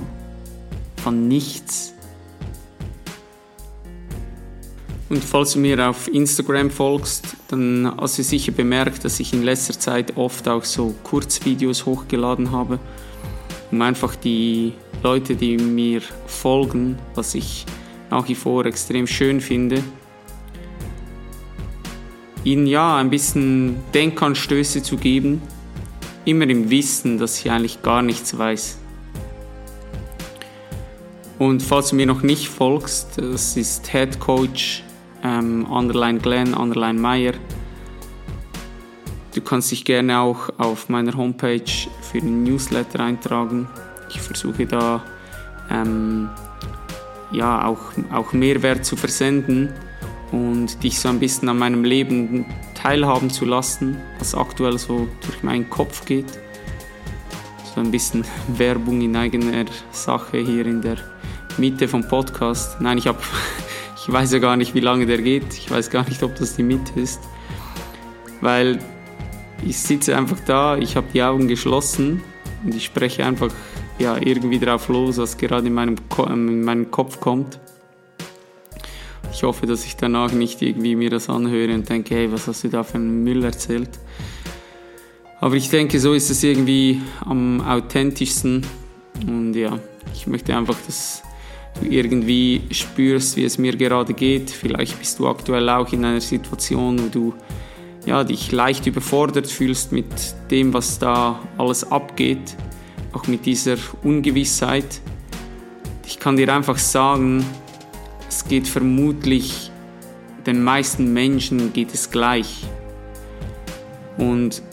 von 1.04 1.28
nichts. 1.28 1.94
Und 5.10 5.22
falls 5.22 5.52
du 5.52 5.60
mir 5.60 5.90
auf 5.90 6.08
Instagram 6.08 6.70
folgst, 6.70 7.36
dann 7.50 7.94
hast 8.00 8.18
du 8.18 8.24
sicher 8.24 8.54
bemerkt, 8.54 9.04
dass 9.04 9.20
ich 9.20 9.34
in 9.34 9.44
letzter 9.44 9.78
Zeit 9.78 10.16
oft 10.16 10.48
auch 10.48 10.64
so 10.64 10.96
Kurzvideos 11.04 11.86
hochgeladen 11.86 12.52
habe, 12.52 12.80
um 13.72 13.82
einfach 13.82 14.16
die 14.16 14.72
Leute, 15.04 15.36
die 15.36 15.58
mir 15.58 16.02
folgen, 16.28 16.98
was 17.14 17.36
ich 17.36 17.66
nach 18.10 18.30
wie 18.30 18.36
vor 18.36 18.66
extrem 18.66 19.06
schön 19.06 19.42
finde, 19.42 19.84
ihnen 22.44 22.68
ja 22.68 22.98
ein 22.98 23.10
bisschen 23.10 23.78
Denkanstöße 23.94 24.82
zu 24.82 24.98
geben, 24.98 25.42
immer 26.26 26.48
im 26.48 26.70
Wissen, 26.70 27.18
dass 27.18 27.40
ich 27.40 27.52
eigentlich 27.52 27.82
gar 27.82 28.02
nichts 28.02 28.38
weiß. 28.38 28.78
Und 31.40 31.64
falls 31.64 31.90
du 31.90 31.96
mir 31.96 32.06
noch 32.06 32.22
nicht 32.22 32.50
folgst, 32.50 33.18
das 33.18 33.58
ist 33.58 33.88
Head 33.88 34.20
Coach 34.20 34.84
ähm, 35.24 35.66
Underline 35.66 36.20
Glenn, 36.20 36.54
Underline 36.54 37.00
Meyer. 37.00 37.34
Du 39.34 39.42
kannst 39.42 39.72
dich 39.72 39.86
gerne 39.86 40.20
auch 40.20 40.50
auf 40.58 40.90
meiner 40.90 41.16
Homepage 41.16 41.64
für 42.02 42.20
den 42.20 42.44
Newsletter 42.44 43.00
eintragen. 43.00 43.68
Ich 44.10 44.20
versuche 44.20 44.66
da 44.66 45.04
ähm, 45.70 46.30
ja, 47.32 47.66
auch, 47.66 47.80
auch 48.12 48.34
Mehrwert 48.34 48.86
zu 48.86 48.96
versenden 48.96 49.70
und 50.32 50.82
dich 50.84 51.00
so 51.00 51.10
ein 51.10 51.20
bisschen 51.20 51.50
an 51.50 51.58
meinem 51.58 51.84
Leben 51.84 52.46
teilhaben 52.74 53.30
zu 53.30 53.46
lassen, 53.46 53.98
was 54.20 54.34
aktuell 54.34 54.78
so 54.78 55.08
durch 55.26 55.44
meinen 55.44 55.70
Kopf 55.70 56.06
geht. 56.06 56.40
So 57.76 57.82
ein 57.82 57.92
bisschen 57.92 58.26
Werbung 58.58 59.02
in 59.02 59.16
eigener 59.16 59.66
Sache 59.92 60.38
hier 60.38 60.66
in 60.66 60.82
der 60.82 60.98
Mitte 61.58 61.88
vom 61.88 62.08
Podcast. 62.08 62.80
Nein, 62.80 62.98
ich 62.98 63.08
habe, 63.08 63.20
ich 63.98 64.12
weiß 64.12 64.32
ja 64.32 64.40
gar 64.40 64.56
nicht, 64.56 64.74
wie 64.74 64.80
lange 64.80 65.06
der 65.06 65.22
geht. 65.22 65.54
Ich 65.54 65.70
weiß 65.70 65.90
gar 65.90 66.08
nicht, 66.08 66.24
ob 66.24 66.36
das 66.36 66.56
die 66.56 66.64
Mitte 66.64 67.00
ist, 67.00 67.20
weil 68.40 68.80
ich 69.66 69.78
sitze 69.78 70.18
einfach 70.18 70.40
da, 70.46 70.78
ich 70.78 70.96
habe 70.96 71.08
die 71.14 71.22
Augen 71.22 71.48
geschlossen 71.48 72.24
und 72.64 72.74
ich 72.74 72.86
spreche 72.86 73.26
einfach 73.26 73.52
ja 74.00 74.18
irgendwie 74.18 74.60
drauf 74.60 74.88
los, 74.88 75.18
was 75.18 75.38
gerade 75.38 75.68
in 75.68 75.74
meinem, 75.74 75.96
in 76.28 76.64
meinem 76.64 76.90
Kopf 76.90 77.20
kommt. 77.20 77.60
Ich 79.42 79.44
hoffe, 79.44 79.66
dass 79.66 79.84
ich 79.86 79.96
danach 79.96 80.34
nicht 80.34 80.62
irgendwie 80.62 80.96
mir 80.96 81.10
das 81.10 81.28
anhöre 81.28 81.74
und 81.74 81.90
denke, 81.90 82.14
hey, 82.14 82.32
was 82.32 82.48
hast 82.48 82.64
du 82.64 82.68
da 82.68 82.84
für 82.84 82.98
einen 82.98 83.24
Müll 83.24 83.44
erzählt? 83.44 83.90
Aber 85.40 85.56
ich 85.56 85.68
denke, 85.72 86.00
so 86.00 86.14
ist 86.14 86.30
es 86.30 86.44
irgendwie 86.44 87.02
am 87.26 87.60
authentischsten. 87.60 88.64
Und 89.26 89.56
ja, 89.56 89.80
ich 90.14 90.28
möchte 90.28 90.56
einfach, 90.56 90.78
dass 90.86 91.24
du 91.80 91.88
irgendwie 91.88 92.62
spürst, 92.70 93.36
wie 93.36 93.44
es 93.44 93.58
mir 93.58 93.76
gerade 93.76 94.14
geht. 94.14 94.52
Vielleicht 94.52 95.00
bist 95.00 95.18
du 95.18 95.28
aktuell 95.28 95.68
auch 95.70 95.92
in 95.92 96.06
einer 96.06 96.22
Situation, 96.22 97.00
wo 97.00 97.08
du 97.08 97.34
ja, 98.06 98.24
dich 98.24 98.52
leicht 98.52 98.86
überfordert 98.86 99.48
fühlst 99.48 99.92
mit 99.92 100.06
dem, 100.52 100.72
was 100.72 101.00
da 101.00 101.40
alles 101.58 101.92
abgeht, 101.92 102.56
auch 103.12 103.26
mit 103.26 103.48
dieser 103.48 103.78
Ungewissheit. 104.04 105.02
Ich 106.06 106.20
kann 106.20 106.38
dir 106.38 106.54
einfach 106.54 106.78
sagen, 106.78 107.44
es 108.32 108.46
geht 108.46 108.66
vermutlich 108.66 109.70
den 110.46 110.64
meisten 110.64 111.12
Menschen 111.12 111.74
geht 111.74 111.94
es 111.94 112.10
gleich. 112.10 112.64
Und 114.18 114.64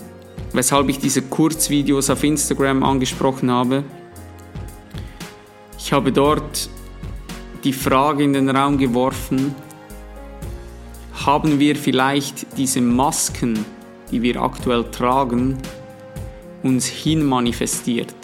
weshalb 0.52 0.88
ich 0.88 1.00
diese 1.00 1.22
Kurzvideos 1.22 2.08
auf 2.08 2.22
Instagram 2.22 2.84
angesprochen 2.84 3.50
habe, 3.50 3.82
ich 5.76 5.92
habe 5.92 6.12
dort 6.12 6.70
die 7.64 7.72
Frage 7.72 8.22
in 8.22 8.32
den 8.32 8.48
Raum 8.48 8.78
geworfen, 8.78 9.56
haben 11.26 11.58
wir 11.58 11.74
vielleicht 11.74 12.56
diese 12.56 12.80
Masken, 12.80 13.64
die 14.12 14.22
wir 14.22 14.40
aktuell 14.40 14.84
tragen, 14.84 15.58
uns 16.62 16.86
hin 16.86 17.24
manifestiert? 17.24 18.14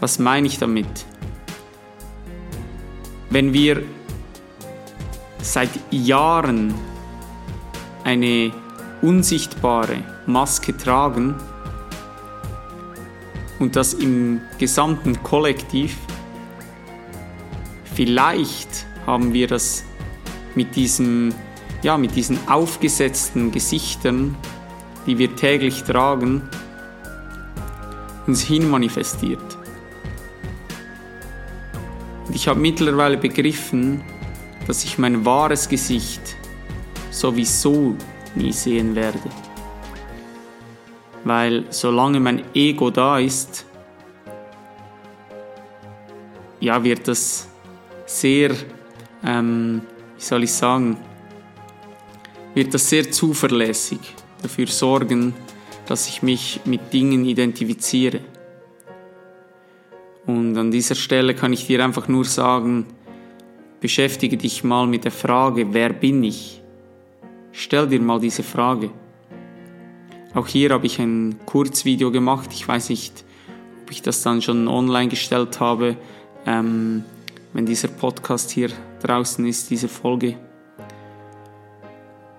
Was 0.00 0.18
meine 0.18 0.46
ich 0.46 0.58
damit? 0.58 1.06
Wenn 3.30 3.52
wir 3.52 3.82
seit 5.42 5.70
Jahren 5.90 6.74
eine 8.04 8.52
unsichtbare 9.02 10.02
Maske 10.26 10.76
tragen 10.76 11.34
und 13.58 13.76
das 13.76 13.94
im 13.94 14.40
gesamten 14.58 15.22
Kollektiv, 15.22 15.96
vielleicht 17.94 18.86
haben 19.06 19.32
wir 19.32 19.46
das 19.46 19.84
mit, 20.54 20.76
diesem, 20.76 21.34
ja, 21.82 21.98
mit 21.98 22.14
diesen 22.16 22.38
aufgesetzten 22.48 23.52
Gesichtern, 23.52 24.36
die 25.06 25.18
wir 25.18 25.34
täglich 25.36 25.84
tragen, 25.84 26.42
uns 28.26 28.42
hin 28.42 28.68
manifestiert. 28.68 29.40
Und 29.40 29.65
ich 32.36 32.48
habe 32.48 32.60
mittlerweile 32.60 33.16
begriffen, 33.16 34.02
dass 34.66 34.84
ich 34.84 34.98
mein 34.98 35.24
wahres 35.24 35.70
Gesicht 35.70 36.36
sowieso 37.10 37.96
nie 38.34 38.52
sehen 38.52 38.94
werde. 38.94 39.30
Weil 41.24 41.64
solange 41.70 42.20
mein 42.20 42.42
Ego 42.54 42.90
da 42.90 43.18
ist, 43.18 43.64
ja, 46.60 46.84
wird 46.84 47.08
das 47.08 47.48
sehr, 48.04 48.50
ähm, 49.24 49.80
wie 50.16 50.22
soll 50.22 50.44
ich 50.44 50.52
sagen, 50.52 50.98
wird 52.54 52.74
das 52.74 52.90
sehr 52.90 53.10
zuverlässig 53.10 54.14
dafür 54.42 54.66
sorgen, 54.66 55.32
dass 55.86 56.06
ich 56.06 56.22
mich 56.22 56.60
mit 56.66 56.92
Dingen 56.92 57.24
identifiziere. 57.24 58.20
Und 60.26 60.56
an 60.56 60.70
dieser 60.70 60.94
Stelle 60.94 61.34
kann 61.34 61.52
ich 61.52 61.66
dir 61.66 61.84
einfach 61.84 62.08
nur 62.08 62.24
sagen, 62.24 62.86
beschäftige 63.80 64.36
dich 64.36 64.64
mal 64.64 64.86
mit 64.86 65.04
der 65.04 65.12
Frage, 65.12 65.72
wer 65.72 65.92
bin 65.92 66.24
ich? 66.24 66.60
Stell 67.52 67.86
dir 67.86 68.00
mal 68.00 68.20
diese 68.20 68.42
Frage. 68.42 68.90
Auch 70.34 70.48
hier 70.48 70.70
habe 70.70 70.86
ich 70.86 70.98
ein 70.98 71.36
Kurzvideo 71.46 72.10
gemacht. 72.10 72.50
Ich 72.52 72.66
weiß 72.66 72.90
nicht, 72.90 73.24
ob 73.82 73.90
ich 73.90 74.02
das 74.02 74.22
dann 74.22 74.42
schon 74.42 74.68
online 74.68 75.08
gestellt 75.08 75.60
habe, 75.60 75.96
ähm, 76.44 77.04
wenn 77.52 77.64
dieser 77.64 77.88
Podcast 77.88 78.50
hier 78.50 78.70
draußen 79.02 79.46
ist, 79.46 79.70
diese 79.70 79.88
Folge, 79.88 80.36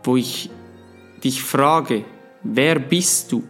wo 0.04 0.18
ich 0.18 0.50
dich 1.24 1.42
frage, 1.42 2.06
wer 2.44 2.78
bist 2.78 3.32
du? 3.32 3.44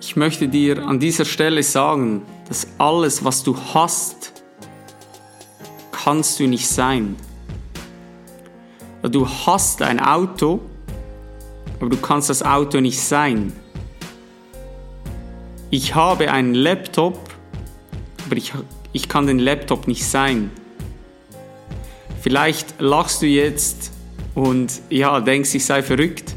Ich 0.00 0.16
möchte 0.16 0.48
dir 0.48 0.86
an 0.86 0.98
dieser 0.98 1.24
Stelle 1.24 1.62
sagen, 1.62 2.22
dass 2.48 2.66
alles, 2.78 3.24
was 3.24 3.42
du 3.42 3.56
hast, 3.74 4.32
kannst 5.90 6.38
du 6.38 6.46
nicht 6.46 6.68
sein. 6.68 7.16
Du 9.02 9.28
hast 9.28 9.82
ein 9.82 10.00
Auto, 10.00 10.60
aber 11.80 11.90
du 11.90 11.96
kannst 11.96 12.30
das 12.30 12.42
Auto 12.42 12.80
nicht 12.80 13.00
sein. 13.00 13.52
Ich 15.70 15.94
habe 15.94 16.30
einen 16.30 16.54
Laptop, 16.54 17.18
aber 18.26 18.36
ich, 18.36 18.52
ich 18.92 19.08
kann 19.08 19.26
den 19.26 19.38
Laptop 19.38 19.88
nicht 19.88 20.04
sein. 20.04 20.50
Vielleicht 22.20 22.80
lachst 22.80 23.22
du 23.22 23.26
jetzt 23.26 23.92
und 24.34 24.80
ja, 24.90 25.20
denkst, 25.20 25.54
ich 25.54 25.64
sei 25.64 25.82
verrückt. 25.82 26.34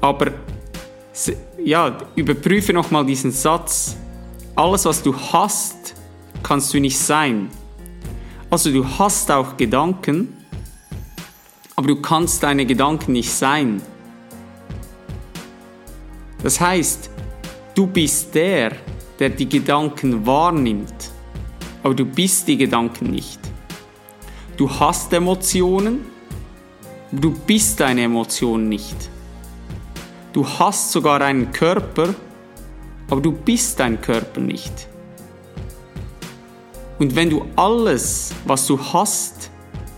Aber 0.00 0.32
ja, 1.64 1.98
überprüfe 2.14 2.72
nochmal 2.72 3.04
diesen 3.04 3.32
Satz. 3.32 3.96
Alles, 4.58 4.86
was 4.86 5.00
du 5.04 5.14
hast, 5.14 5.94
kannst 6.42 6.74
du 6.74 6.80
nicht 6.80 6.98
sein. 6.98 7.48
Also 8.50 8.72
du 8.72 8.84
hast 8.84 9.30
auch 9.30 9.56
Gedanken, 9.56 10.36
aber 11.76 11.86
du 11.86 12.02
kannst 12.02 12.42
deine 12.42 12.66
Gedanken 12.66 13.12
nicht 13.12 13.30
sein. 13.30 13.80
Das 16.42 16.60
heißt, 16.60 17.08
du 17.76 17.86
bist 17.86 18.34
der, 18.34 18.72
der 19.20 19.30
die 19.30 19.48
Gedanken 19.48 20.26
wahrnimmt, 20.26 21.12
aber 21.84 21.94
du 21.94 22.04
bist 22.04 22.48
die 22.48 22.56
Gedanken 22.56 23.12
nicht. 23.12 23.38
Du 24.56 24.68
hast 24.68 25.12
Emotionen, 25.12 26.04
aber 27.12 27.20
du 27.20 27.30
bist 27.30 27.78
deine 27.78 28.02
Emotionen 28.02 28.68
nicht. 28.68 29.08
Du 30.32 30.44
hast 30.44 30.90
sogar 30.90 31.20
einen 31.20 31.52
Körper, 31.52 32.12
aber 33.10 33.20
du 33.20 33.32
bist 33.32 33.80
dein 33.80 34.00
Körper 34.00 34.40
nicht. 34.40 34.88
Und 36.98 37.14
wenn 37.14 37.30
du 37.30 37.44
alles, 37.56 38.34
was 38.44 38.66
du 38.66 38.78
hast, 38.78 39.50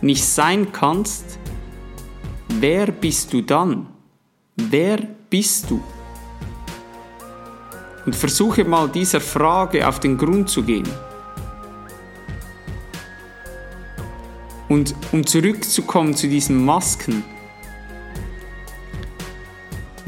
nicht 0.03 0.25
sein 0.25 0.71
kannst, 0.73 1.39
wer 2.49 2.87
bist 2.91 3.33
du 3.33 3.41
dann? 3.41 3.87
Wer 4.57 4.99
bist 5.31 5.71
du? 5.71 5.83
Und 8.07 8.15
versuche 8.17 8.65
mal 8.65 8.89
dieser 8.89 9.21
Frage 9.21 9.87
auf 9.87 10.01
den 10.01 10.17
Grund 10.17 10.49
zu 10.49 10.63
gehen. 10.63 10.89
Und 14.69 14.95
um 15.13 15.27
zurückzukommen 15.27 16.15
zu 16.15 16.29
diesen 16.29 16.65
Masken, 16.65 17.25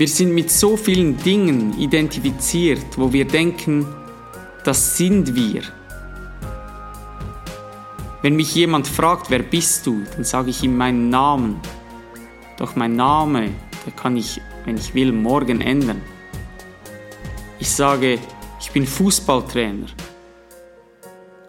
wir 0.03 0.09
sind 0.09 0.35
mit 0.35 0.51
so 0.51 0.77
vielen 0.77 1.17
Dingen 1.17 1.79
identifiziert, 1.79 2.99
wo 2.99 3.12
wir 3.12 3.25
denken, 3.25 3.87
das 4.65 4.97
sind 4.97 5.37
wir. 5.37 5.62
Wenn 8.21 8.35
mich 8.35 8.53
jemand 8.53 8.88
fragt, 8.88 9.31
wer 9.31 9.45
bist 9.45 9.87
du, 9.87 10.03
dann 10.17 10.25
sage 10.25 10.51
ich 10.51 10.65
ihm 10.65 10.77
meinen 10.77 11.09
Namen. 11.09 11.61
Doch 12.59 12.75
mein 12.75 12.97
Name, 12.97 13.51
der 13.87 13.93
kann 13.93 14.17
ich, 14.17 14.41
wenn 14.65 14.77
ich 14.77 14.93
will, 14.93 15.12
morgen 15.12 15.61
ändern. 15.61 16.03
Ich 17.61 17.71
sage, 17.71 18.19
ich 18.59 18.73
bin 18.73 18.88
Fußballtrainer. 18.88 19.87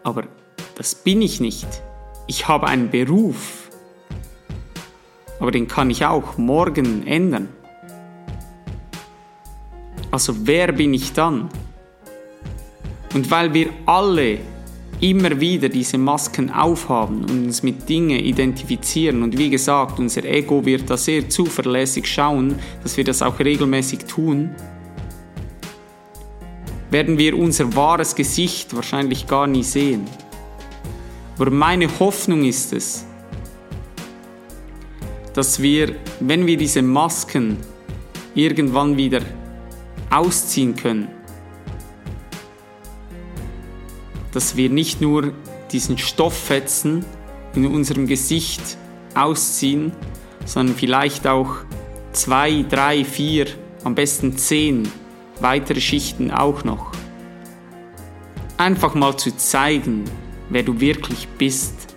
Aber 0.04 0.28
das 0.76 0.94
bin 0.94 1.24
ich 1.24 1.40
nicht. 1.40 1.68
Ich 2.28 2.48
habe 2.48 2.68
einen 2.68 2.92
Beruf. 2.92 3.72
Aber 5.40 5.50
den 5.50 5.68
kann 5.68 5.90
ich 5.90 6.06
auch 6.06 6.38
morgen 6.38 7.08
ändern. 7.08 7.50
Also 10.14 10.36
wer 10.46 10.72
bin 10.72 10.94
ich 10.94 11.12
dann? 11.12 11.50
Und 13.16 13.32
weil 13.32 13.52
wir 13.52 13.70
alle 13.88 14.38
immer 15.02 15.40
wieder 15.40 15.70
diese 15.70 15.98
Masken 15.98 16.52
aufhaben 16.52 17.24
und 17.24 17.46
uns 17.46 17.64
mit 17.64 17.90
Dingen 17.90 18.20
identifizieren 18.20 19.24
und 19.24 19.36
wie 19.40 19.50
gesagt, 19.50 19.98
unser 19.98 20.24
Ego 20.24 20.64
wird 20.68 20.88
da 20.88 20.98
sehr 20.98 21.28
zuverlässig 21.30 22.06
schauen, 22.06 22.60
dass 22.84 22.96
wir 22.96 23.04
das 23.04 23.24
auch 23.24 23.40
regelmäßig 23.40 24.06
tun, 24.06 24.52
werden 26.92 27.18
wir 27.18 27.36
unser 27.36 27.76
wahres 27.76 28.14
Gesicht 28.14 28.76
wahrscheinlich 28.76 29.26
gar 29.26 29.48
nie 29.48 29.64
sehen. 29.64 30.06
Aber 31.40 31.50
meine 31.50 31.90
Hoffnung 32.00 32.46
ist 32.46 32.72
es, 32.72 33.04
dass 35.34 35.60
wir, 35.60 35.96
wenn 36.20 36.46
wir 36.46 36.56
diese 36.56 36.84
Masken 36.84 37.58
irgendwann 38.36 38.96
wieder 38.96 39.22
ausziehen 40.14 40.76
können, 40.76 41.08
dass 44.32 44.56
wir 44.56 44.70
nicht 44.70 45.02
nur 45.02 45.34
diesen 45.72 45.98
Stofffetzen 45.98 47.06
in 47.56 47.66
unserem 47.68 48.08
Gesicht 48.08 48.62
ausziehen, 49.16 49.92
sondern 50.46 50.76
vielleicht 50.76 51.28
auch 51.28 51.56
zwei, 52.12 52.64
drei, 52.70 53.04
vier, 53.04 53.48
am 53.84 53.96
besten 53.96 54.38
zehn 54.38 54.88
weitere 55.40 55.82
Schichten 55.82 56.32
auch 56.32 56.64
noch. 56.64 56.92
Einfach 58.58 58.94
mal 58.94 59.18
zu 59.18 59.36
zeigen, 59.36 60.06
wer 60.50 60.64
du 60.64 60.80
wirklich 60.80 61.28
bist. 61.38 61.96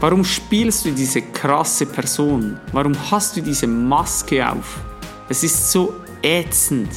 Warum 0.00 0.24
spielst 0.24 0.84
du 0.84 0.92
diese 0.92 1.22
krasse 1.22 1.86
Person? 1.86 2.58
Warum 2.72 2.94
hast 3.10 3.36
du 3.36 3.42
diese 3.42 3.66
Maske 3.66 4.50
auf? 4.50 4.89
Es 5.30 5.44
ist 5.44 5.70
so 5.70 5.94
ätzend. 6.22 6.90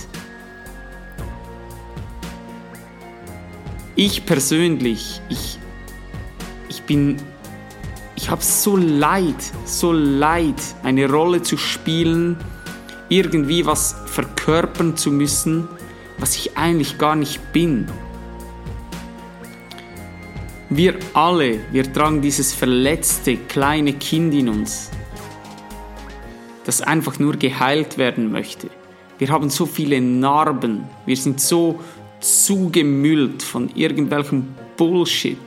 Ich 3.95 4.25
persönlich, 4.25 5.21
ich, 5.29 5.59
ich 6.67 6.81
bin, 6.81 7.17
ich 8.15 8.31
habe 8.31 8.41
so 8.41 8.75
leid, 8.75 9.35
so 9.65 9.91
leid, 9.91 10.55
eine 10.81 11.07
Rolle 11.07 11.43
zu 11.43 11.57
spielen, 11.57 12.37
irgendwie 13.07 13.67
was 13.67 13.95
verkörpern 14.07 14.97
zu 14.97 15.11
müssen, 15.11 15.67
was 16.17 16.35
ich 16.35 16.57
eigentlich 16.57 16.97
gar 16.97 17.15
nicht 17.15 17.53
bin. 17.53 17.87
Wir 20.71 20.95
alle, 21.13 21.59
wir 21.71 21.93
tragen 21.93 22.19
dieses 22.19 22.51
verletzte 22.51 23.37
kleine 23.37 23.93
Kind 23.93 24.33
in 24.33 24.49
uns, 24.49 24.89
das 26.65 26.81
einfach 26.81 27.19
nur 27.19 27.33
geheilt 27.33 27.97
werden 27.97 28.31
möchte. 28.31 28.69
Wir 29.17 29.29
haben 29.29 29.49
so 29.49 29.65
viele 29.65 30.01
Narben, 30.01 30.85
wir 31.05 31.17
sind 31.17 31.39
so 31.39 31.79
zugemüllt 32.19 33.43
von 33.43 33.69
irgendwelchem 33.75 34.55
Bullshit. 34.77 35.37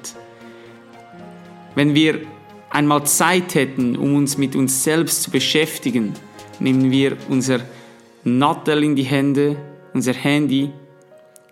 Wenn 1.74 1.94
wir 1.94 2.20
einmal 2.70 3.04
Zeit 3.04 3.54
hätten, 3.54 3.96
um 3.96 4.14
uns 4.14 4.38
mit 4.38 4.54
uns 4.54 4.84
selbst 4.84 5.22
zu 5.22 5.30
beschäftigen, 5.30 6.14
nehmen 6.60 6.90
wir 6.90 7.16
unser 7.28 7.60
Nattel 8.24 8.84
in 8.84 8.96
die 8.96 9.02
Hände, 9.02 9.56
unser 9.92 10.12
Handy 10.12 10.70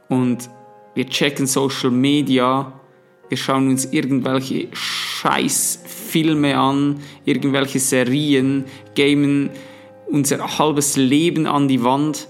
und 0.08 0.48
wir 0.94 1.08
checken 1.08 1.46
Social 1.46 1.90
Media, 1.90 2.72
wir 3.28 3.36
schauen 3.36 3.68
uns 3.68 3.86
irgendwelche 3.86 4.68
Scheißfilme 5.24 6.54
an, 6.54 7.00
irgendwelche 7.24 7.78
Serien, 7.78 8.66
gamen 8.94 9.48
unser 10.06 10.58
halbes 10.58 10.98
Leben 10.98 11.46
an 11.46 11.66
die 11.66 11.82
Wand, 11.82 12.28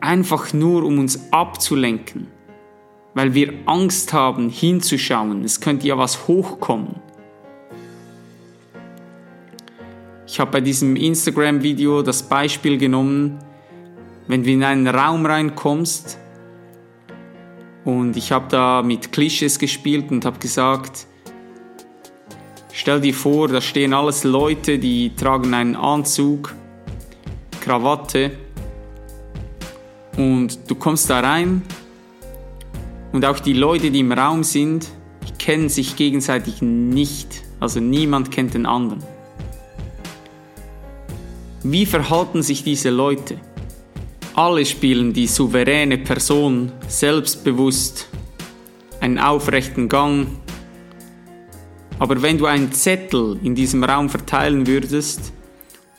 einfach 0.00 0.52
nur 0.52 0.82
um 0.82 0.98
uns 0.98 1.32
abzulenken, 1.32 2.26
weil 3.14 3.34
wir 3.34 3.54
Angst 3.66 4.12
haben 4.12 4.48
hinzuschauen, 4.48 5.44
es 5.44 5.60
könnte 5.60 5.86
ja 5.86 5.96
was 5.96 6.26
hochkommen. 6.26 6.96
Ich 10.26 10.40
habe 10.40 10.50
bei 10.50 10.60
diesem 10.60 10.96
Instagram-Video 10.96 12.02
das 12.02 12.24
Beispiel 12.24 12.78
genommen, 12.78 13.38
wenn 14.26 14.42
du 14.42 14.50
in 14.50 14.64
einen 14.64 14.88
Raum 14.88 15.24
reinkommst 15.24 16.18
und 17.84 18.16
ich 18.16 18.32
habe 18.32 18.46
da 18.48 18.82
mit 18.82 19.12
Klischees 19.12 19.56
gespielt 19.60 20.10
und 20.10 20.24
habe 20.24 20.40
gesagt, 20.40 21.06
stell 22.72 23.00
dir 23.00 23.14
vor, 23.14 23.48
da 23.48 23.60
stehen 23.60 23.94
alles 23.94 24.24
Leute, 24.24 24.78
die 24.78 25.14
tragen 25.14 25.54
einen 25.54 25.76
Anzug, 25.76 26.54
Krawatte 27.60 28.32
und 30.16 30.58
du 30.68 30.74
kommst 30.74 31.08
da 31.10 31.20
rein 31.20 31.62
und 33.12 33.24
auch 33.24 33.38
die 33.38 33.52
Leute, 33.52 33.90
die 33.90 34.00
im 34.00 34.12
Raum 34.12 34.42
sind, 34.42 34.88
kennen 35.38 35.68
sich 35.68 35.96
gegenseitig 35.96 36.62
nicht. 36.62 37.42
Also 37.58 37.80
niemand 37.80 38.30
kennt 38.30 38.54
den 38.54 38.64
anderen. 38.64 39.02
Wie 41.64 41.84
verhalten 41.84 42.42
sich 42.42 42.64
diese 42.64 42.90
Leute? 42.90 43.38
Alle 44.34 44.64
spielen 44.64 45.12
die 45.12 45.26
souveräne 45.26 45.98
Person, 45.98 46.72
selbstbewusst, 46.88 48.08
einen 49.00 49.18
aufrechten 49.18 49.88
Gang. 49.88 50.28
Aber 52.02 52.20
wenn 52.20 52.36
du 52.36 52.46
einen 52.46 52.72
Zettel 52.72 53.38
in 53.44 53.54
diesem 53.54 53.84
Raum 53.84 54.08
verteilen 54.08 54.66
würdest 54.66 55.32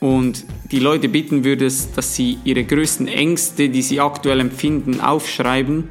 und 0.02 0.44
die 0.70 0.80
Leute 0.80 1.08
bitten 1.08 1.46
würdest, 1.46 1.98
dass 1.98 2.14
sie 2.14 2.40
ihre 2.44 2.66
größten 2.66 3.08
Ängste, 3.08 3.70
die 3.70 3.82
sie 3.82 4.02
aktuell 4.02 4.42
empfinden, 4.42 5.00
aufschreiben, 5.00 5.88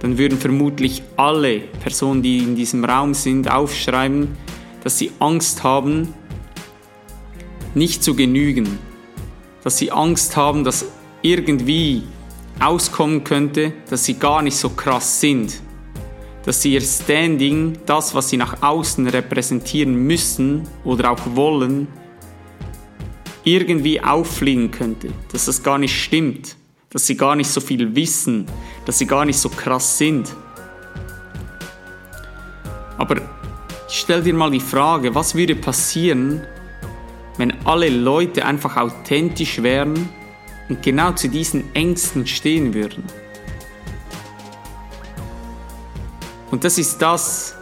dann 0.00 0.18
würden 0.18 0.36
vermutlich 0.36 1.02
alle 1.16 1.60
Personen, 1.60 2.20
die 2.20 2.40
in 2.40 2.56
diesem 2.56 2.84
Raum 2.84 3.14
sind, 3.14 3.50
aufschreiben, 3.50 4.36
dass 4.84 4.98
sie 4.98 5.12
Angst 5.18 5.62
haben, 5.62 6.12
nicht 7.74 8.04
zu 8.04 8.14
genügen, 8.14 8.78
dass 9.64 9.78
sie 9.78 9.90
Angst 9.92 10.36
haben, 10.36 10.62
dass 10.62 10.84
irgendwie 11.22 12.02
auskommen 12.60 13.24
könnte, 13.24 13.72
dass 13.88 14.04
sie 14.04 14.18
gar 14.18 14.42
nicht 14.42 14.58
so 14.58 14.68
krass 14.68 15.22
sind, 15.22 15.62
dass 16.44 16.62
sie 16.62 16.74
ihr 16.74 16.80
Standing, 16.80 17.78
das, 17.86 18.14
was 18.14 18.28
sie 18.28 18.36
nach 18.36 18.62
außen 18.62 19.06
repräsentieren 19.06 19.94
müssen 19.94 20.68
oder 20.84 21.10
auch 21.12 21.20
wollen, 21.34 21.86
irgendwie 23.44 24.00
auffliegen 24.00 24.70
könnte, 24.70 25.08
dass 25.32 25.46
das 25.46 25.62
gar 25.62 25.78
nicht 25.78 26.00
stimmt, 26.00 26.56
dass 26.90 27.06
sie 27.06 27.16
gar 27.16 27.36
nicht 27.36 27.50
so 27.50 27.60
viel 27.60 27.94
wissen, 27.94 28.46
dass 28.84 28.98
sie 28.98 29.06
gar 29.06 29.24
nicht 29.24 29.38
so 29.38 29.48
krass 29.48 29.98
sind. 29.98 30.34
Aber 32.98 33.20
stell 33.88 34.22
dir 34.22 34.34
mal 34.34 34.50
die 34.50 34.60
Frage, 34.60 35.14
was 35.14 35.34
würde 35.34 35.56
passieren, 35.56 36.42
wenn 37.38 37.52
alle 37.66 37.88
Leute 37.88 38.44
einfach 38.44 38.76
authentisch 38.76 39.62
wären 39.62 40.08
und 40.68 40.82
genau 40.82 41.12
zu 41.12 41.28
diesen 41.28 41.74
Ängsten 41.74 42.26
stehen 42.26 42.74
würden. 42.74 43.04
Und 46.52 46.62
das 46.62 46.78
ist 46.78 47.02
das, 47.02 47.56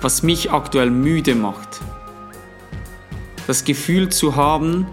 was 0.00 0.22
mich 0.22 0.50
aktuell 0.50 0.90
müde 0.90 1.34
macht. 1.34 1.80
Das 3.46 3.64
Gefühl 3.64 4.08
zu 4.08 4.34
haben, 4.34 4.86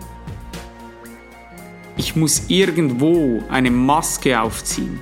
ich 1.95 2.17
muss 2.17 2.43
irgendwo 2.49 3.41
eine 3.49 3.71
Maske 3.71 4.41
aufziehen. 4.41 4.99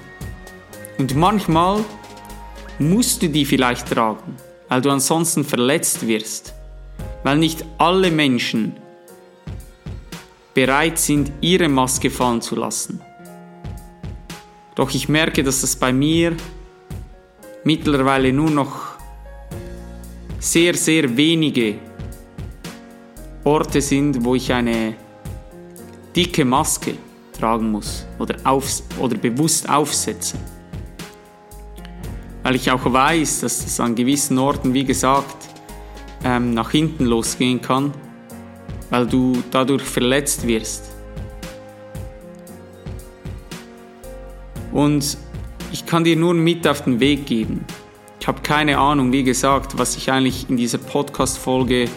Und 0.99 1.15
manchmal 1.15 1.83
musst 2.77 3.23
du 3.23 3.29
die 3.29 3.45
vielleicht 3.45 3.87
tragen, 3.91 4.35
weil 4.69 4.81
du 4.81 4.91
ansonsten 4.91 5.43
verletzt 5.43 6.05
wirst 6.05 6.53
weil 7.27 7.37
nicht 7.37 7.65
alle 7.77 8.09
Menschen 8.09 8.77
bereit 10.53 10.97
sind, 10.97 11.29
ihre 11.41 11.67
Maske 11.67 12.09
fallen 12.09 12.41
zu 12.41 12.55
lassen. 12.55 13.01
Doch 14.75 14.93
ich 14.93 15.09
merke, 15.09 15.43
dass 15.43 15.61
es 15.61 15.75
bei 15.75 15.91
mir 15.91 16.37
mittlerweile 17.67 18.31
nur 18.31 18.49
noch 18.49 18.73
sehr, 20.39 20.73
sehr 20.73 21.17
wenige 21.17 21.75
Orte 23.43 23.81
sind, 23.81 24.23
wo 24.23 24.35
ich 24.35 24.53
eine 24.53 24.95
dicke 26.15 26.45
Maske 26.45 26.93
tragen 27.37 27.69
muss 27.71 28.05
oder, 28.19 28.35
auf, 28.45 28.65
oder 28.99 29.17
bewusst 29.17 29.67
aufsetze. 29.67 30.37
Weil 32.43 32.55
ich 32.55 32.71
auch 32.71 32.85
weiß, 32.85 33.41
dass 33.41 33.65
es 33.65 33.79
an 33.81 33.93
gewissen 33.95 34.37
Orten, 34.37 34.73
wie 34.73 34.85
gesagt, 34.85 35.49
ähm, 36.23 36.53
nach 36.53 36.71
hinten 36.71 37.05
losgehen 37.05 37.61
kann, 37.61 37.93
weil 38.89 39.05
du 39.05 39.43
dadurch 39.51 39.83
verletzt 39.83 40.47
wirst. 40.47 40.83
Und 44.71 45.17
ich 45.77 45.85
kann 45.85 46.03
dir 46.03 46.15
nur 46.15 46.33
mit 46.33 46.67
auf 46.67 46.85
den 46.85 46.99
Weg 46.99 47.27
geben. 47.27 47.63
Ich 48.19 48.27
habe 48.27 48.41
keine 48.41 48.79
Ahnung, 48.79 49.11
wie 49.11 49.23
gesagt, 49.23 49.77
was 49.77 49.95
ich 49.95 50.11
eigentlich 50.11 50.49
in 50.49 50.57
dieser 50.57 50.79
Podcast-Folge, 50.79 51.87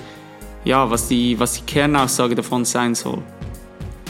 ja, 0.66 0.90
was 0.90 1.08
die, 1.08 1.40
was 1.40 1.54
die 1.54 1.62
Kernaussage 1.62 2.34
davon 2.34 2.66
sein 2.66 2.94
soll. 2.94 3.22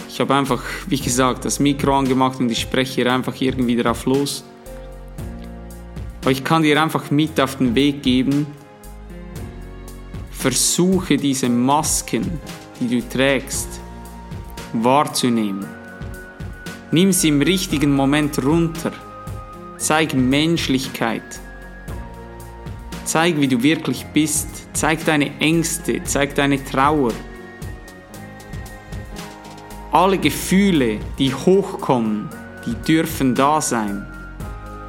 Ich 0.08 0.18
habe 0.18 0.34
einfach, 0.34 0.60
wie 0.88 0.98
gesagt, 0.98 1.44
das 1.44 1.60
Mikro 1.60 1.96
angemacht 1.96 2.40
und 2.40 2.50
ich 2.50 2.60
spreche 2.60 2.96
hier 2.96 3.12
einfach 3.12 3.40
irgendwie 3.40 3.76
drauf 3.76 4.06
los. 4.06 4.44
Aber 6.22 6.32
ich 6.32 6.42
kann 6.42 6.64
dir 6.64 6.82
einfach 6.82 7.12
mit 7.12 7.40
auf 7.40 7.58
den 7.58 7.76
Weg 7.76 8.02
geben, 8.02 8.48
versuche 10.32 11.16
diese 11.16 11.48
Masken, 11.48 12.40
die 12.80 12.88
du 12.88 13.08
trägst, 13.08 13.80
wahrzunehmen. 14.72 15.64
Nimm 16.90 17.12
sie 17.12 17.28
im 17.28 17.40
richtigen 17.40 17.94
Moment 17.94 18.44
runter. 18.44 18.90
Zeig 19.80 20.12
Menschlichkeit. 20.12 21.40
Zeig, 23.06 23.40
wie 23.40 23.48
du 23.48 23.62
wirklich 23.62 24.04
bist. 24.12 24.46
Zeig 24.74 25.06
deine 25.06 25.40
Ängste, 25.40 26.04
zeig 26.04 26.34
deine 26.34 26.62
Trauer. 26.62 27.12
Alle 29.90 30.18
Gefühle, 30.18 30.98
die 31.18 31.34
hochkommen, 31.34 32.28
die 32.66 32.74
dürfen 32.86 33.34
da 33.34 33.62
sein. 33.62 34.06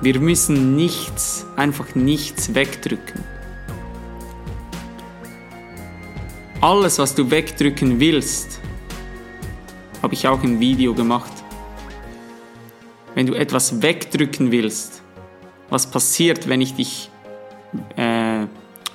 Wir 0.02 0.20
müssen 0.20 0.76
nichts, 0.76 1.46
einfach 1.56 1.96
nichts 1.96 2.54
wegdrücken. 2.54 3.24
Alles, 6.60 7.00
was 7.00 7.16
du 7.16 7.32
wegdrücken 7.32 8.02
willst, 8.02 8.60
habe 10.04 10.14
ich 10.16 10.28
auch 10.28 10.44
ein 10.44 10.60
Video 10.60 10.94
gemacht. 10.94 11.41
Wenn 13.16 13.26
du 13.28 13.34
etwas 13.34 13.82
wegdrücken 13.82 14.52
willst, 14.52 15.02
was 15.70 15.90
passiert, 15.90 16.48
wenn 16.48 16.62
ich 16.62 16.74
dich 16.76 17.10
äh, 17.98 18.46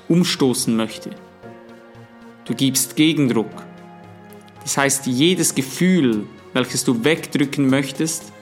umstoßen 0.08 0.74
möchte? 0.74 1.10
Du 2.44 2.54
gibst 2.54 2.96
Gegendruck. 2.96 3.50
Das 4.62 4.76
heißt, 4.78 5.06
jedes 5.06 5.54
Gefühl, 5.54 6.26
welches 6.52 6.84
du 6.84 7.04
wegdrücken 7.04 7.68
möchtest, 7.68 8.32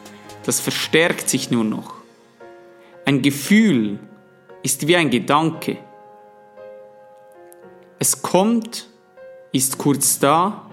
das 0.45 0.61
verstärkt 0.61 1.29
sich 1.29 1.51
nur 1.51 1.65
noch. 1.65 1.95
Ein 3.05 3.23
Gefühl 3.23 3.99
ist 4.63 4.87
wie 4.87 4.97
ein 4.97 5.11
Gedanke. 5.11 5.79
Es 7.99 8.23
kommt, 8.23 8.89
ist 9.53 9.79
kurz 9.79 10.19
da 10.19 10.71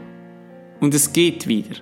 und 0.80 0.94
es 0.94 1.12
geht 1.12 1.48
wieder. 1.48 1.76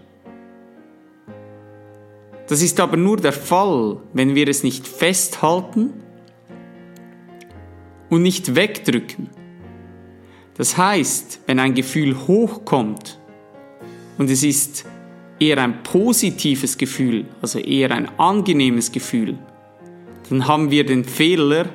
Das 2.50 2.64
ist 2.64 2.80
aber 2.80 2.98
nur 2.98 3.18
der 3.18 3.32
Fall, 3.32 3.98
wenn 4.12 4.34
wir 4.34 4.48
es 4.48 4.64
nicht 4.64 4.88
festhalten 4.88 5.94
und 8.10 8.24
nicht 8.24 8.56
wegdrücken. 8.56 9.30
Das 10.58 10.76
heißt, 10.76 11.42
wenn 11.46 11.60
ein 11.60 11.76
Gefühl 11.76 12.18
hochkommt 12.28 13.20
und 14.18 14.32
es 14.32 14.42
ist 14.42 14.86
eher 15.40 15.60
ein 15.60 15.84
positives 15.84 16.80
Gefühl, 16.80 17.26
also 17.40 17.60
eher 17.60 17.92
ein 17.92 18.10
angenehmes 18.18 18.92
Gefühl, 18.92 19.38
dann 20.32 20.48
haben 20.48 20.72
wir 20.72 20.88
den 20.88 21.06
Fehler, 21.06 21.70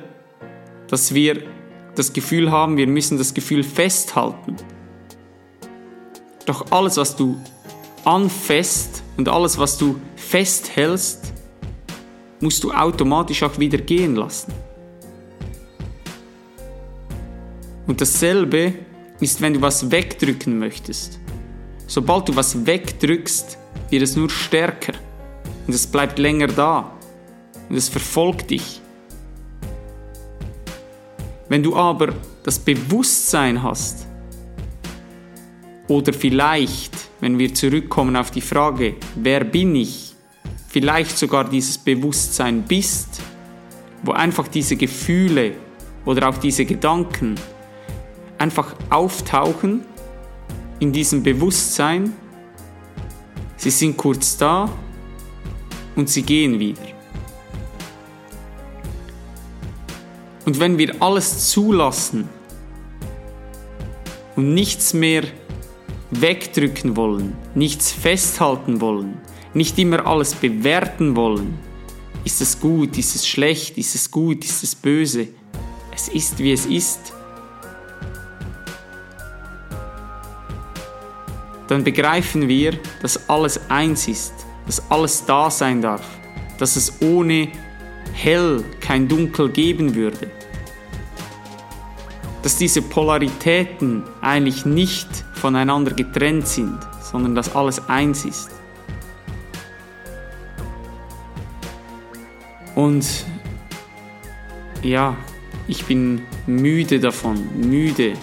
dass 0.89 1.13
wir 1.13 1.41
das 1.95 2.11
Gefühl 2.11 2.51
haben, 2.51 2.75
wir 2.75 2.87
müssen 2.87 3.17
das 3.17 3.33
Gefühl 3.33 3.63
festhalten. 3.63 4.57
Doch 6.45 6.69
alles, 6.69 6.97
was 6.97 7.15
du 7.15 7.39
anfasst 8.03 9.04
und 9.17 9.29
alles, 9.29 9.57
was 9.57 9.77
du 9.77 9.99
festhältst, 10.15 11.33
musst 12.39 12.63
du 12.63 12.71
automatisch 12.71 13.43
auch 13.43 13.57
wieder 13.57 13.77
gehen 13.77 14.15
lassen. 14.15 14.53
Und 17.87 18.01
dasselbe 18.01 18.73
ist, 19.19 19.41
wenn 19.41 19.53
du 19.53 19.61
was 19.61 19.89
wegdrücken 19.89 20.59
möchtest. 20.59 21.19
Sobald 21.87 22.27
du 22.27 22.35
was 22.35 22.65
wegdrückst, 22.65 23.57
wird 23.89 24.01
es 24.01 24.15
nur 24.15 24.29
stärker 24.29 24.93
und 25.67 25.73
es 25.73 25.85
bleibt 25.85 26.19
länger 26.19 26.47
da 26.47 26.91
und 27.69 27.75
es 27.75 27.89
verfolgt 27.89 28.49
dich. 28.49 28.81
Wenn 31.47 31.61
du 31.61 31.75
aber 31.75 32.13
das 32.43 32.57
Bewusstsein 32.57 33.61
hast, 33.61 34.05
oder 35.87 36.13
vielleicht, 36.13 36.94
wenn 37.21 37.37
wir 37.37 37.53
zurückkommen 37.53 38.15
auf 38.15 38.31
die 38.31 38.41
Frage, 38.41 38.95
wer 39.15 39.43
bin 39.43 39.75
ich, 39.75 40.13
vielleicht 40.67 41.17
sogar 41.17 41.49
dieses 41.49 41.77
Bewusstsein 41.77 42.63
bist, 42.63 43.21
wo 44.03 44.11
einfach 44.11 44.47
diese 44.47 44.75
Gefühle 44.75 45.53
oder 46.05 46.29
auch 46.29 46.37
diese 46.37 46.65
Gedanken 46.65 47.35
einfach 48.37 48.75
auftauchen 48.89 49.85
in 50.79 50.91
diesem 50.91 51.23
Bewusstsein, 51.23 52.13
sie 53.55 53.71
sind 53.71 53.95
kurz 53.95 54.37
da 54.37 54.69
und 55.95 56.09
sie 56.09 56.23
gehen 56.23 56.59
wieder. 56.59 56.81
Und 60.45 60.59
wenn 60.59 60.77
wir 60.77 61.01
alles 61.01 61.49
zulassen 61.49 62.29
und 64.35 64.53
nichts 64.53 64.93
mehr 64.93 65.23
wegdrücken 66.11 66.95
wollen, 66.95 67.35
nichts 67.55 67.91
festhalten 67.91 68.81
wollen, 68.81 69.17
nicht 69.53 69.77
immer 69.79 70.05
alles 70.05 70.35
bewerten 70.35 71.15
wollen, 71.15 71.57
ist 72.23 72.41
es 72.41 72.59
gut, 72.59 72.97
ist 72.97 73.15
es 73.15 73.27
schlecht, 73.27 73.77
ist 73.77 73.95
es 73.95 74.09
gut, 74.09 74.43
ist 74.43 74.63
es 74.63 74.75
böse, 74.75 75.27
es 75.93 76.07
ist 76.09 76.39
wie 76.39 76.51
es 76.51 76.65
ist, 76.65 77.13
dann 81.67 81.83
begreifen 81.83 82.47
wir, 82.47 82.77
dass 83.01 83.29
alles 83.29 83.59
eins 83.69 84.07
ist, 84.07 84.33
dass 84.65 84.89
alles 84.91 85.25
da 85.25 85.49
sein 85.49 85.81
darf, 85.81 86.05
dass 86.59 86.75
es 86.75 87.01
ohne 87.01 87.49
hell 88.13 88.63
kein 88.79 89.07
Dunkel 89.07 89.49
geben 89.49 89.95
würde. 89.95 90.31
Dass 92.45 92.57
diese 92.57 92.83
Polaritäten 92.83 94.03
eigentlich 94.21 94.67
nicht 94.67 95.07
voneinander 95.33 95.95
getrennt 95.95 96.47
sind, 96.47 96.77
sondern 97.01 97.33
dass 97.33 97.55
alles 97.55 97.89
eins 97.89 98.23
ist. 98.23 98.51
Und 102.75 103.25
ja, 104.83 105.17
ich 105.67 105.85
bin 105.85 106.21
müde 106.45 106.99
davon, 106.99 107.43
müde. 107.67 108.13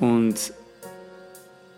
Und 0.00 0.52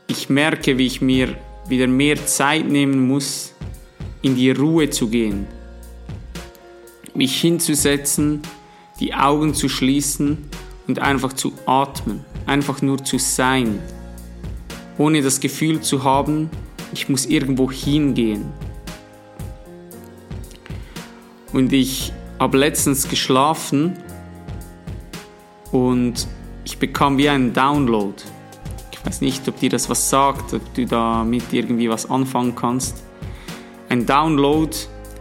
ich 0.07 0.31
merke, 0.31 0.79
wie 0.79 0.87
ich 0.87 1.03
mir 1.03 1.37
wieder 1.69 1.87
mehr 1.87 2.25
Zeit 2.25 2.65
nehmen 2.67 3.07
muss, 3.07 3.53
in 4.23 4.35
die 4.35 4.51
Ruhe 4.53 4.89
zu 4.89 5.11
gehen, 5.11 5.47
mich 7.13 7.39
hinzusetzen, 7.39 8.41
die 9.01 9.15
Augen 9.15 9.55
zu 9.55 9.69
schließen 9.69 10.39
und 10.87 10.99
einfach 10.99 11.33
zu 11.33 11.53
atmen, 11.67 12.25
einfach 12.47 12.83
nur 12.83 13.05
zu 13.05 13.19
sein, 13.19 13.79
ohne 14.97 15.23
das 15.23 15.41
Gefühl 15.41 15.81
zu 15.81 16.03
haben, 16.03 16.51
ich 16.93 17.09
muss 17.09 17.27
irgendwo 17.27 17.71
hingehen. 17.71 18.47
Und 21.53 21.73
ich 21.73 22.13
habe 22.39 22.59
letztens 22.59 23.09
geschlafen 23.09 23.97
und 25.73 26.27
ich 26.65 26.79
bekam 26.79 27.19
wie 27.19 27.29
einen 27.29 27.53
Download. 27.53 28.15
Ich 28.93 29.05
weiß 29.05 29.21
nicht, 29.21 29.49
ob 29.49 29.59
dir 29.59 29.71
das 29.71 29.89
was 29.89 30.11
sagt, 30.11 30.55
ob 30.55 30.75
du 30.75 30.87
damit 30.87 31.45
irgendwie 31.53 31.89
was 31.89 32.11
anfangen 32.11 32.55
kannst. 32.55 33.03
Ein 33.89 34.05
Download, 34.05 34.77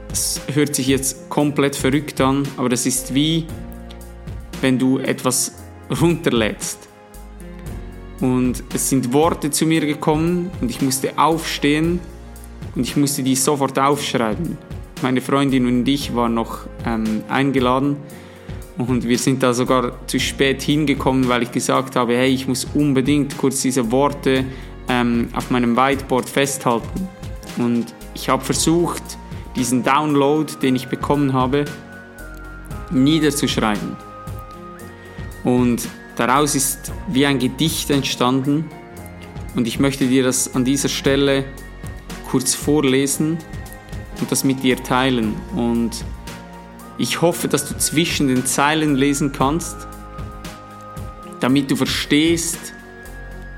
das 0.09 0.41
hört 0.53 0.75
sich 0.75 0.87
jetzt 0.87 1.29
komplett 1.29 1.75
verrückt 1.75 2.19
an, 2.19 2.47
aber 2.57 2.69
das 2.69 2.85
ist 2.85 3.13
wie, 3.13 3.45
wenn 4.61 4.77
du 4.77 4.99
etwas 4.99 5.53
runterlädst. 6.01 6.87
Und 8.19 8.63
es 8.73 8.89
sind 8.89 9.13
Worte 9.13 9.51
zu 9.51 9.65
mir 9.65 9.81
gekommen 9.85 10.49
und 10.59 10.71
ich 10.71 10.81
musste 10.81 11.17
aufstehen 11.17 11.99
und 12.75 12.81
ich 12.81 12.97
musste 12.97 13.21
die 13.21 13.35
sofort 13.35 13.77
aufschreiben. 13.77 14.57
Meine 15.01 15.21
Freundin 15.21 15.67
und 15.67 15.87
ich 15.87 16.15
waren 16.15 16.33
noch 16.33 16.61
ähm, 16.85 17.23
eingeladen 17.29 17.97
und 18.77 19.07
wir 19.07 19.17
sind 19.17 19.43
da 19.43 19.53
sogar 19.53 20.07
zu 20.07 20.19
spät 20.19 20.61
hingekommen, 20.61 21.27
weil 21.29 21.43
ich 21.43 21.51
gesagt 21.51 21.95
habe, 21.95 22.15
hey, 22.15 22.29
ich 22.29 22.47
muss 22.47 22.65
unbedingt 22.73 23.37
kurz 23.37 23.61
diese 23.61 23.91
Worte 23.91 24.45
ähm, 24.89 25.29
auf 25.33 25.51
meinem 25.51 25.75
Whiteboard 25.75 26.27
festhalten. 26.27 27.07
Und 27.57 27.93
ich 28.15 28.29
habe 28.29 28.43
versucht, 28.43 29.03
diesen 29.55 29.83
Download, 29.83 30.51
den 30.61 30.75
ich 30.75 30.87
bekommen 30.87 31.33
habe, 31.33 31.65
niederzuschreiben. 32.91 34.06
Und 35.47 35.88
daraus 36.17 36.55
ist 36.55 36.91
wie 37.07 37.25
ein 37.25 37.39
Gedicht 37.39 37.89
entstanden. 37.89 38.65
Und 39.55 39.65
ich 39.65 39.79
möchte 39.79 40.05
dir 40.05 40.21
das 40.21 40.53
an 40.53 40.65
dieser 40.65 40.89
Stelle 40.89 41.45
kurz 42.29 42.53
vorlesen 42.53 43.38
und 44.19 44.29
das 44.29 44.43
mit 44.43 44.62
dir 44.62 44.75
teilen. 44.83 45.36
Und 45.55 46.03
ich 46.97 47.21
hoffe, 47.21 47.47
dass 47.47 47.69
du 47.69 47.77
zwischen 47.77 48.27
den 48.27 48.45
Zeilen 48.45 48.95
lesen 48.95 49.31
kannst, 49.31 49.88
damit 51.39 51.71
du 51.71 51.77
verstehst, 51.77 52.73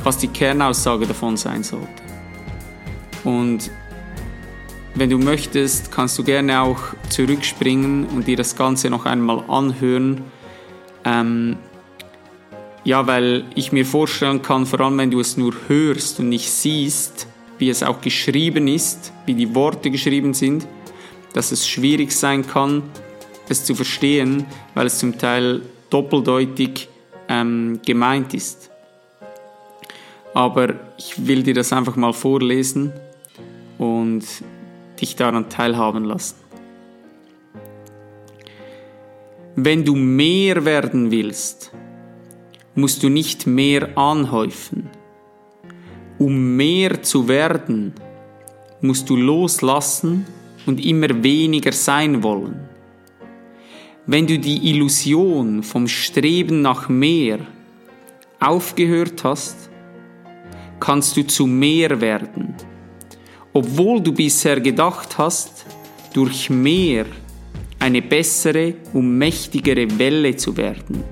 was 0.04 0.19
die 0.19 0.28
Kernaussage 0.28 1.08
davon 1.08 1.38
sein 1.38 1.63
sollte. 1.63 1.88
Und 3.23 3.71
wenn 4.93 5.10
du 5.10 5.17
möchtest, 5.17 5.91
kannst 5.91 6.19
du 6.19 6.23
gerne 6.23 6.62
auch 6.62 6.82
zurückspringen 7.10 8.06
und 8.06 8.28
dir 8.28 8.38
das 8.38 8.56
Ganze 8.56 8.91
noch 8.91 9.08
einmal 9.08 9.43
anhören. 9.49 10.21
Ähm, 11.04 11.58
ja, 12.89 13.06
weil 13.06 13.45
ich 13.54 13.71
mir 13.71 13.86
vorstellen 13.86 14.41
kann, 14.41 14.65
vor 14.65 14.82
allem 14.82 14.97
wenn 14.97 15.12
du 15.12 15.19
es 15.19 15.38
nur 15.38 15.54
hörst 15.67 16.19
und 16.19 16.30
nicht 16.30 16.49
siehst, 16.49 17.28
wie 17.60 17.69
es 17.69 17.84
auch 17.84 18.02
geschrieben 18.02 18.67
ist, 18.67 19.13
wie 19.28 19.36
die 19.36 19.54
Worte 19.54 19.91
geschrieben 19.91 20.34
sind, 20.34 20.67
dass 21.34 21.52
es 21.52 21.67
schwierig 21.67 22.12
sein 22.12 22.47
kann, 22.47 22.82
es 23.47 23.63
zu 23.63 23.75
verstehen, 23.75 24.47
weil 24.73 24.88
es 24.88 24.97
zum 24.97 25.19
Teil 25.19 25.62
doppeldeutig 25.91 26.89
ähm, 27.28 27.80
gemeint 27.86 28.34
ist. 28.34 28.71
Aber 30.34 30.73
ich 30.97 31.28
will 31.28 31.43
dir 31.43 31.54
das 31.54 31.71
einfach 31.71 31.95
mal 31.95 32.13
vorlesen 32.13 32.91
und 33.78 34.25
dich 34.99 35.15
daran 35.15 35.47
teilhaben 35.47 36.06
lassen. 36.06 36.38
Wenn 39.56 39.86
du 39.86 39.93
mehr 39.93 40.65
werden 40.65 41.12
willst, 41.12 41.71
musst 42.75 43.03
du 43.03 43.10
nicht 43.10 43.47
mehr 43.47 43.97
anhäufen. 43.97 44.89
Um 46.17 46.55
mehr 46.55 47.01
zu 47.01 47.27
werden, 47.27 47.93
musst 48.82 49.10
du 49.10 49.15
loslassen 49.15 50.25
und 50.65 50.84
immer 50.84 51.23
weniger 51.23 51.71
sein 51.71 52.23
wollen. 52.23 52.69
Wenn 54.05 54.25
du 54.25 54.39
die 54.39 54.69
Illusion 54.69 55.63
vom 55.63 55.88
Streben 55.88 56.62
nach 56.62 56.89
mehr 56.89 57.39
aufgehört 58.39 59.23
hast, 59.23 59.69
kannst 60.79 61.17
du 61.17 61.27
zu 61.27 61.45
mehr 61.45 61.99
werden, 62.01 62.55
obwohl 63.53 64.01
du 64.01 64.13
bisher 64.13 64.60
gedacht 64.62 65.17
hast, 65.17 65.65
durch 66.13 66.49
mehr 66.49 67.05
eine 67.79 68.01
bessere 68.01 68.75
und 68.93 69.17
mächtigere 69.17 69.88
Welle 69.99 70.36
zu 70.36 70.55
werden. 70.58 71.03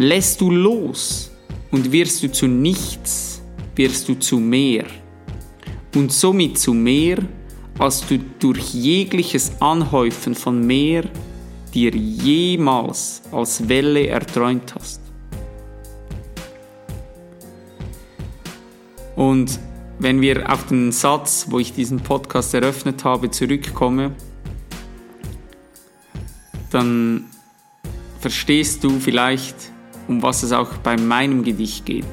Lässt 0.00 0.40
du 0.40 0.50
los 0.52 1.28
und 1.72 1.90
wirst 1.90 2.22
du 2.22 2.30
zu 2.30 2.46
nichts, 2.46 3.42
wirst 3.74 4.08
du 4.08 4.14
zu 4.14 4.38
mehr. 4.38 4.84
Und 5.96 6.12
somit 6.12 6.56
zu 6.56 6.72
mehr, 6.72 7.18
als 7.80 8.06
du 8.06 8.18
durch 8.38 8.74
jegliches 8.74 9.60
Anhäufen 9.60 10.36
von 10.36 10.64
mehr 10.64 11.02
dir 11.74 11.90
jemals 11.90 13.22
als 13.32 13.68
Welle 13.68 14.06
erträumt 14.06 14.72
hast. 14.76 15.00
Und 19.16 19.58
wenn 19.98 20.20
wir 20.20 20.48
auf 20.52 20.66
den 20.66 20.92
Satz, 20.92 21.46
wo 21.50 21.58
ich 21.58 21.72
diesen 21.72 21.98
Podcast 21.98 22.54
eröffnet 22.54 23.02
habe, 23.02 23.32
zurückkommen, 23.32 24.14
dann 26.70 27.24
verstehst 28.20 28.84
du 28.84 28.90
vielleicht, 29.00 29.67
um 30.08 30.22
was 30.22 30.42
es 30.42 30.52
auch 30.52 30.74
bei 30.78 30.96
meinem 30.96 31.44
Gedicht 31.44 31.86
geht. 31.86 32.04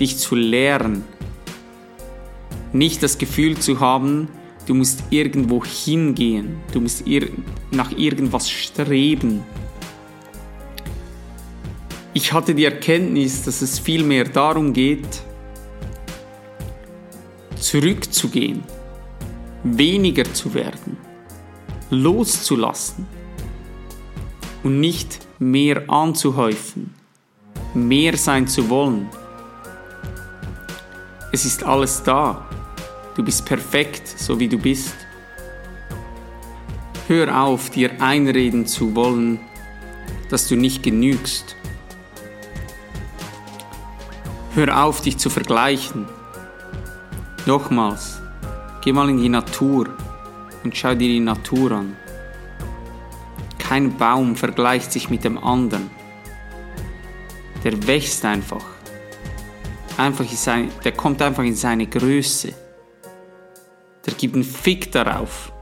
Dich 0.00 0.16
zu 0.18 0.34
lehren. 0.34 1.04
Nicht 2.72 3.02
das 3.02 3.18
Gefühl 3.18 3.58
zu 3.58 3.80
haben, 3.80 4.28
du 4.66 4.74
musst 4.74 5.04
irgendwo 5.10 5.64
hingehen, 5.64 6.56
du 6.72 6.80
musst 6.80 7.04
nach 7.70 7.90
irgendwas 7.92 8.50
streben. 8.50 9.42
Ich 12.14 12.32
hatte 12.32 12.54
die 12.54 12.64
Erkenntnis, 12.64 13.42
dass 13.42 13.62
es 13.62 13.78
vielmehr 13.78 14.24
darum 14.24 14.72
geht, 14.72 15.22
zurückzugehen, 17.56 18.62
weniger 19.62 20.24
zu 20.32 20.54
werden, 20.54 20.96
loszulassen 21.90 23.06
und 24.62 24.80
nicht 24.80 25.20
mehr 25.40 25.88
anzuhäufen, 25.88 26.94
mehr 27.72 28.14
sein 28.18 28.46
zu 28.46 28.68
wollen. 28.68 29.08
Es 31.32 31.46
ist 31.46 31.64
alles 31.64 32.02
da. 32.02 32.46
Du 33.16 33.24
bist 33.24 33.46
perfekt, 33.46 34.06
so 34.06 34.38
wie 34.38 34.48
du 34.48 34.58
bist. 34.58 34.94
Hör 37.08 37.42
auf, 37.42 37.70
dir 37.70 38.02
einreden 38.02 38.66
zu 38.66 38.94
wollen, 38.94 39.40
dass 40.28 40.46
du 40.46 40.56
nicht 40.56 40.82
genügst. 40.82 41.56
Hör 44.54 44.84
auf, 44.84 45.00
dich 45.00 45.16
zu 45.16 45.30
vergleichen. 45.30 46.06
Nochmals, 47.46 48.20
geh 48.82 48.92
mal 48.92 49.08
in 49.08 49.16
die 49.16 49.30
Natur 49.30 49.88
und 50.64 50.76
schau 50.76 50.90
dir 50.90 51.08
die 51.08 51.20
Natur 51.20 51.72
an. 51.72 51.96
Kein 53.70 53.96
Baum 53.96 54.34
vergleicht 54.34 54.90
sich 54.90 55.10
mit 55.10 55.22
dem 55.22 55.38
anderen. 55.38 55.92
Der 57.62 57.86
wächst 57.86 58.24
einfach. 58.24 58.64
einfach 59.96 60.24
seine, 60.24 60.70
der 60.82 60.90
kommt 60.90 61.22
einfach 61.22 61.44
in 61.44 61.54
seine 61.54 61.86
Größe. 61.86 62.52
Der 64.04 64.14
gibt 64.14 64.34
einen 64.34 64.42
Fick 64.42 64.90
darauf, 64.90 65.52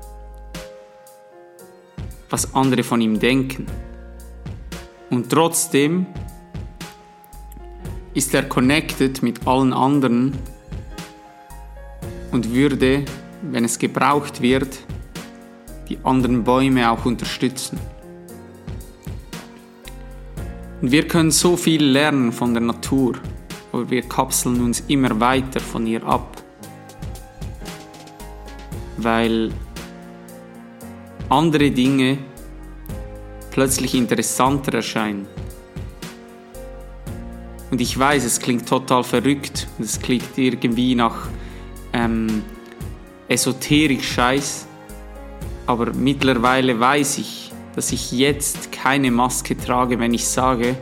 was 2.31 2.55
andere 2.55 2.83
von 2.83 3.03
ihm 3.03 3.21
denken. 3.21 3.67
Und 5.11 5.29
trotzdem 5.29 6.07
ist 8.15 8.33
er 8.33 8.45
connected 8.45 9.23
mit 9.23 9.47
allen 9.47 9.75
anderen 9.75 10.33
und 12.33 12.55
würde, 12.55 13.05
wenn 13.43 13.67
es 13.67 13.79
gebraucht 13.79 14.41
wird, 14.41 14.79
die 15.91 15.99
anderen 16.05 16.43
Bäume 16.43 16.91
auch 16.91 17.05
unterstützen. 17.05 17.79
Und 20.81 20.93
wir 20.93 21.09
können 21.09 21.31
so 21.31 21.57
viel 21.57 21.85
lernen 21.85 22.33
von 22.33 22.55
der 22.55 22.63
Natur, 22.63 23.17
aber 23.73 23.91
wir 23.91 24.03
kapseln 24.03 24.61
uns 24.61 24.85
immer 24.87 25.19
weiter 25.19 25.61
von 25.61 25.87
ihr 25.87 26.05
ab, 26.05 26.41
weil 28.97 29.51
andere 31.29 31.71
Dinge 31.71 32.19
plötzlich 33.51 33.95
interessanter 33.95 34.75
erscheinen. 34.75 35.27
Und 37.71 37.81
ich 37.81 37.99
weiß, 37.99 38.25
es 38.25 38.39
klingt 38.39 38.67
total 38.67 39.05
verrückt 39.05 39.67
es 39.79 40.01
klingt 40.01 40.39
irgendwie 40.39 40.95
nach 40.95 41.29
ähm, 41.93 42.43
Esoterik-Scheiß, 43.29 44.67
aber 45.67 45.93
mittlerweile 45.93 46.79
weiß 46.79 47.19
ich, 47.19 47.53
dass 47.75 47.93
ich 47.93 48.13
jetzt 48.13 48.68
keine 48.83 49.11
Maske 49.11 49.57
trage, 49.57 49.99
wenn 49.99 50.15
ich 50.15 50.27
sage, 50.27 50.77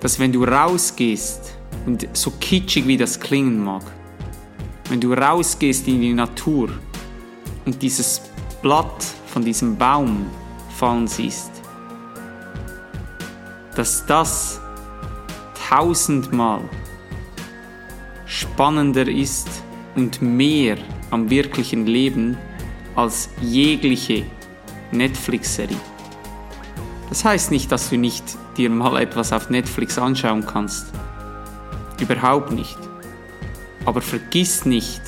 dass 0.00 0.18
wenn 0.18 0.32
du 0.32 0.44
rausgehst, 0.44 1.54
und 1.86 2.08
so 2.12 2.32
kitschig 2.40 2.86
wie 2.86 2.96
das 2.96 3.20
klingen 3.20 3.62
mag, 3.62 3.82
wenn 4.88 5.00
du 5.00 5.12
rausgehst 5.12 5.86
in 5.88 6.00
die 6.00 6.12
Natur 6.12 6.70
und 7.66 7.80
dieses 7.82 8.22
Blatt 8.62 9.04
von 9.26 9.44
diesem 9.44 9.76
Baum 9.76 10.26
fallen 10.78 11.06
siehst, 11.06 11.50
dass 13.76 14.06
das 14.06 14.60
tausendmal 15.68 16.62
spannender 18.26 19.08
ist 19.08 19.48
und 19.94 20.22
mehr 20.22 20.76
am 21.10 21.28
wirklichen 21.28 21.86
Leben 21.86 22.36
als 22.96 23.28
jegliche 23.40 24.24
Netflix-Serie. 24.92 25.93
Das 27.14 27.24
heißt 27.24 27.52
nicht, 27.52 27.70
dass 27.70 27.90
du 27.90 27.96
nicht 27.96 28.24
dir 28.56 28.68
mal 28.68 29.00
etwas 29.00 29.32
auf 29.32 29.48
Netflix 29.48 29.98
anschauen 29.98 30.44
kannst. 30.44 30.88
Überhaupt 32.00 32.50
nicht. 32.50 32.76
Aber 33.84 34.00
vergiss 34.00 34.64
nicht, 34.66 35.00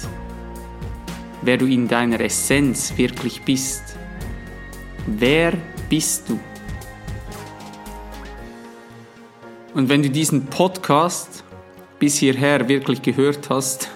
wer 1.43 1.57
du 1.59 1.67
in 1.67 1.89
deiner 1.89 2.21
Essenz 2.21 2.97
wirklich 2.97 3.43
bist. 3.43 3.83
Wer 5.09 5.55
bist 5.89 6.29
du? 6.29 6.39
Und 9.75 9.89
wenn 9.89 10.05
du 10.05 10.09
diesen 10.09 10.47
Podcast 10.47 11.43
bis 11.99 12.19
hierher 12.19 12.69
wirklich 12.69 13.03
gehört 13.03 13.51
hast 13.51 13.91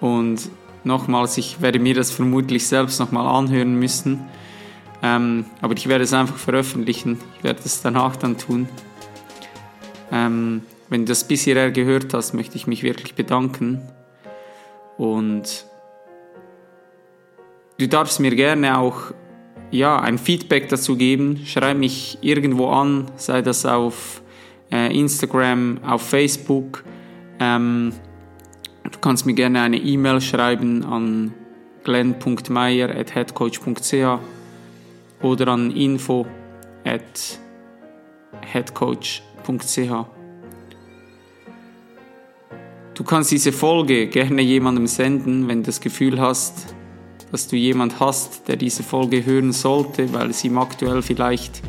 und 0.00 0.48
nochmals, 0.82 1.38
ich 1.38 1.60
werde 1.60 1.78
mir 1.78 1.94
das 1.94 2.10
vermutlich 2.10 2.66
selbst 2.66 2.98
nochmal 2.98 3.28
anhören 3.28 3.78
müssen, 3.78 4.26
ähm, 5.02 5.46
aber 5.60 5.74
ich 5.74 5.88
werde 5.88 6.04
es 6.04 6.12
einfach 6.12 6.36
veröffentlichen. 6.36 7.18
Ich 7.38 7.44
werde 7.44 7.60
es 7.64 7.82
danach 7.82 8.16
dann 8.16 8.38
tun. 8.38 8.68
Ähm, 10.12 10.62
wenn 10.88 11.02
du 11.02 11.06
das 11.06 11.26
bisher 11.26 11.70
gehört 11.70 12.14
hast, 12.14 12.32
möchte 12.32 12.56
ich 12.56 12.66
mich 12.66 12.82
wirklich 12.82 13.14
bedanken. 13.14 13.82
Und 14.96 15.66
du 17.78 17.88
darfst 17.88 18.20
mir 18.20 18.34
gerne 18.34 18.78
auch 18.78 19.12
ja, 19.70 20.00
ein 20.00 20.18
Feedback 20.18 20.68
dazu 20.68 20.96
geben. 20.96 21.42
Schreib 21.44 21.76
mich 21.76 22.18
irgendwo 22.20 22.70
an, 22.70 23.10
sei 23.16 23.42
das 23.42 23.66
auf 23.66 24.22
äh, 24.70 24.96
Instagram, 24.96 25.80
auf 25.84 26.02
Facebook. 26.02 26.84
Ähm, 27.40 27.92
Du 28.92 28.98
kannst 29.00 29.26
mir 29.26 29.34
gerne 29.34 29.62
eine 29.62 29.78
E-Mail 29.78 30.20
schreiben 30.20 30.84
an 30.84 31.34
glenn.meyer.headcoach.ch 31.84 34.35
oder 35.22 35.48
an 35.48 35.70
info 35.70 36.26
at 36.84 37.38
headcoach.ch. 38.42 40.06
Du 42.94 43.04
kannst 43.04 43.30
diese 43.30 43.52
Folge 43.52 44.06
gerne 44.06 44.40
jemandem 44.42 44.86
senden, 44.86 45.48
wenn 45.48 45.58
du 45.62 45.66
das 45.66 45.80
Gefühl 45.80 46.18
hast, 46.18 46.74
dass 47.30 47.48
du 47.48 47.56
jemand 47.56 48.00
hast, 48.00 48.48
der 48.48 48.56
diese 48.56 48.82
Folge 48.82 49.26
hören 49.26 49.52
sollte, 49.52 50.12
weil 50.14 50.30
es 50.30 50.42
ihm 50.44 50.56
aktuell 50.56 51.02
vielleicht 51.02 51.60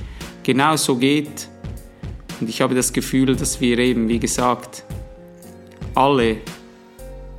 genauso 0.43 0.95
geht. 0.95 1.49
Und 2.39 2.47
ich 2.49 2.61
habe 2.61 2.75
das 2.75 2.93
Gefühl, 2.93 3.35
dass 3.35 3.59
wir 3.59 3.77
eben, 3.79 4.07
wie 4.07 4.19
gesagt, 4.19 4.85
alle 5.95 6.37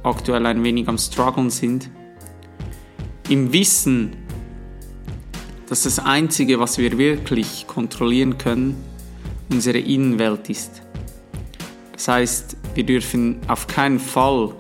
aktuell 0.02 0.44
ein 0.44 0.62
wenig 0.64 0.88
am 0.88 0.98
Struggeln 0.98 1.48
sind. 1.48 1.88
Im 3.28 3.52
Wissen, 3.52 4.16
dass 5.68 5.82
das 5.82 5.98
Einzige, 5.98 6.58
was 6.58 6.78
wir 6.78 6.96
wirklich 6.96 7.66
kontrollieren 7.66 8.38
können, 8.38 8.82
unsere 9.50 9.78
Innenwelt 9.78 10.48
ist. 10.48 10.82
Das 11.92 12.08
heißt, 12.08 12.56
wir 12.74 12.84
dürfen 12.84 13.40
auf 13.48 13.66
keinen 13.66 13.98
Fall 13.98 14.54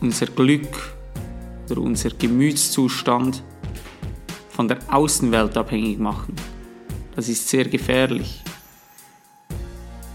unser 0.00 0.26
Glück 0.26 0.94
oder 1.70 1.80
unser 1.80 2.10
Gemütszustand 2.10 3.42
von 4.50 4.68
der 4.68 4.78
Außenwelt 4.88 5.56
abhängig 5.56 5.98
machen. 5.98 6.34
Das 7.14 7.28
ist 7.28 7.48
sehr 7.48 7.64
gefährlich. 7.64 8.42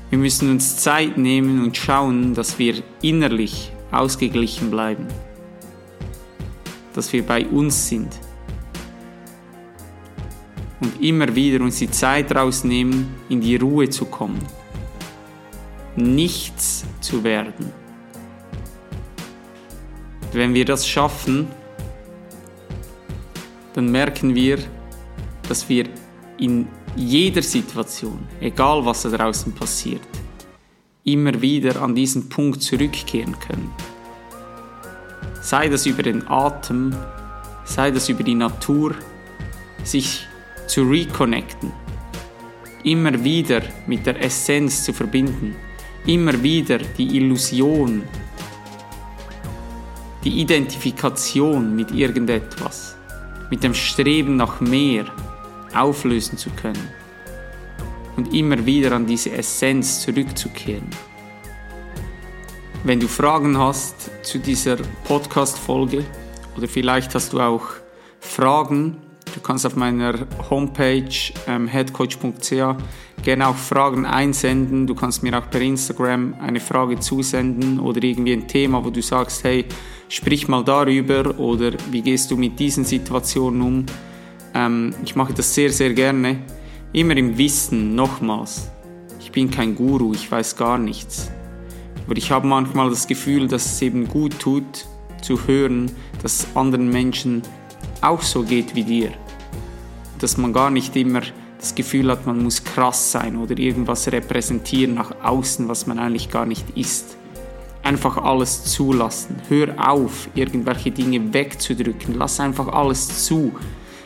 Wir 0.10 0.20
müssen 0.20 0.50
uns 0.50 0.78
Zeit 0.78 1.18
nehmen 1.18 1.64
und 1.64 1.78
schauen, 1.78 2.34
dass 2.34 2.60
wir 2.60 2.82
innerlich 3.02 3.72
ausgeglichen 3.92 4.72
bleiben. 4.72 5.08
Dass 6.94 7.14
wir 7.14 7.26
bei 7.26 7.46
uns 7.46 7.88
sind. 7.88 8.27
Und 10.80 11.02
immer 11.02 11.34
wieder 11.36 11.64
uns 11.64 11.80
die 11.80 11.90
Zeit 11.90 12.36
rausnehmen, 12.36 13.08
in 13.30 13.42
die 13.42 13.56
Ruhe 13.56 13.90
zu 13.90 14.06
kommen. 14.06 14.40
Nichts 15.96 16.86
zu 17.02 17.24
werden. 17.24 17.72
Wenn 20.34 20.54
wir 20.54 20.66
das 20.66 20.88
schaffen, 20.88 21.48
dann 23.74 23.92
merken 23.92 24.36
wir, 24.36 24.60
dass 25.48 25.68
wir 25.70 25.88
in 26.38 26.68
jeder 26.96 27.42
Situation, 27.42 28.20
egal 28.40 28.86
was 28.86 29.04
da 29.04 29.10
draußen 29.10 29.54
passiert, 29.54 30.02
immer 31.04 31.42
wieder 31.42 31.82
an 31.82 31.96
diesen 31.96 32.28
Punkt 32.28 32.62
zurückkehren 32.62 33.38
können. 33.40 33.72
Sei 35.42 35.70
das 35.70 35.86
über 35.86 36.04
den 36.04 36.28
Atem, 36.28 36.94
sei 37.64 37.92
das 37.92 38.10
über 38.10 38.24
die 38.24 38.36
Natur, 38.36 38.96
sich 39.84 40.27
zu 40.68 40.84
reconnecten, 40.84 41.72
immer 42.84 43.24
wieder 43.24 43.62
mit 43.88 44.06
der 44.06 44.22
Essenz 44.22 44.84
zu 44.84 44.94
verbinden, 44.94 45.56
immer 46.06 46.42
wieder 46.44 46.78
die 46.78 47.18
Illusion, 47.18 48.04
die 50.24 50.42
Identifikation 50.42 51.76
mit 51.76 51.92
irgendetwas, 51.92 52.96
mit 53.50 53.64
dem 53.64 53.74
Streben 53.74 54.36
nach 54.36 54.60
mehr 54.60 55.06
auflösen 55.74 56.38
zu 56.38 56.50
können. 56.52 56.92
Und 58.16 58.34
immer 58.34 58.66
wieder 58.66 58.94
an 58.94 59.06
diese 59.06 59.32
Essenz 59.32 60.02
zurückzukehren. 60.02 60.90
Wenn 62.84 63.00
du 63.00 63.08
Fragen 63.08 63.58
hast 63.58 64.10
zu 64.24 64.40
dieser 64.40 64.78
Podcast-Folge 65.04 66.04
oder 66.58 66.68
vielleicht 66.68 67.14
hast 67.14 67.34
du 67.34 67.40
auch 67.40 67.68
Fragen, 68.20 68.98
du 69.38 69.44
kannst 69.44 69.66
auf 69.68 69.76
meiner 69.76 70.16
Homepage 70.50 71.32
ähm, 71.48 71.68
headcoach.ch 71.68 72.76
gerne 73.24 73.48
auch 73.48 73.56
Fragen 73.56 74.06
einsenden. 74.06 74.88
Du 74.88 74.96
kannst 74.96 75.22
mir 75.22 75.38
auch 75.38 75.50
per 75.50 75.62
Instagram 75.62 76.34
eine 76.42 76.60
Frage 76.60 77.00
zusenden 77.00 77.80
oder 77.80 78.04
irgendwie 78.04 78.34
ein 78.34 78.48
Thema, 78.48 78.84
wo 78.84 78.90
du 78.90 79.02
sagst, 79.02 79.44
hey, 79.44 79.66
sprich 80.10 80.48
mal 80.48 80.64
darüber 80.64 81.40
oder 81.40 81.74
wie 81.92 82.02
gehst 82.02 82.32
du 82.32 82.38
mit 82.38 82.60
diesen 82.60 82.84
Situationen 82.84 83.62
um. 83.62 83.86
Ähm, 84.56 84.96
ich 85.04 85.16
mache 85.16 85.34
das 85.34 85.54
sehr, 85.54 85.72
sehr 85.72 85.94
gerne. 85.94 86.40
Immer 86.94 87.16
im 87.18 87.38
Wissen, 87.38 87.94
nochmals. 87.94 88.72
Ich 89.20 89.32
bin 89.32 89.52
kein 89.52 89.76
Guru, 89.76 90.14
ich 90.14 90.32
weiß 90.32 90.56
gar 90.56 90.80
nichts. 90.80 91.30
Aber 92.08 92.18
ich 92.18 92.32
habe 92.32 92.48
manchmal 92.48 92.90
das 92.90 93.06
Gefühl, 93.06 93.48
dass 93.48 93.66
es 93.66 93.82
eben 93.84 94.08
gut 94.08 94.40
tut, 94.40 94.88
zu 95.22 95.48
hören, 95.48 95.92
dass 96.24 96.40
es 96.40 96.56
anderen 96.56 96.90
Menschen 96.90 97.44
auch 98.02 98.22
so 98.22 98.42
geht 98.44 98.74
wie 98.74 98.84
dir. 98.84 99.12
Dass 100.20 100.38
man 100.38 100.54
gar 100.54 100.70
nicht 100.70 100.96
immer 100.96 101.22
das 101.60 101.76
Gefühl 101.76 102.12
hat, 102.12 102.26
man 102.26 102.44
muss 102.44 102.64
krass 102.64 103.12
sein 103.12 103.36
oder 103.38 103.58
irgendwas 103.58 104.12
repräsentieren 104.12 104.96
nach 104.96 105.12
außen, 105.24 105.68
was 105.68 105.88
man 105.88 106.00
eigentlich 106.00 106.30
gar 106.30 106.46
nicht 106.46 106.66
ist. 106.76 107.18
Einfach 107.84 108.18
alles 108.18 108.66
zulassen. 108.66 109.38
Hör 109.48 109.90
auf, 109.90 110.30
irgendwelche 110.36 110.92
Dinge 110.92 111.34
wegzudrücken. 111.34 112.16
Lass 112.18 112.40
einfach 112.40 112.68
alles 112.68 113.26
zu. 113.26 113.54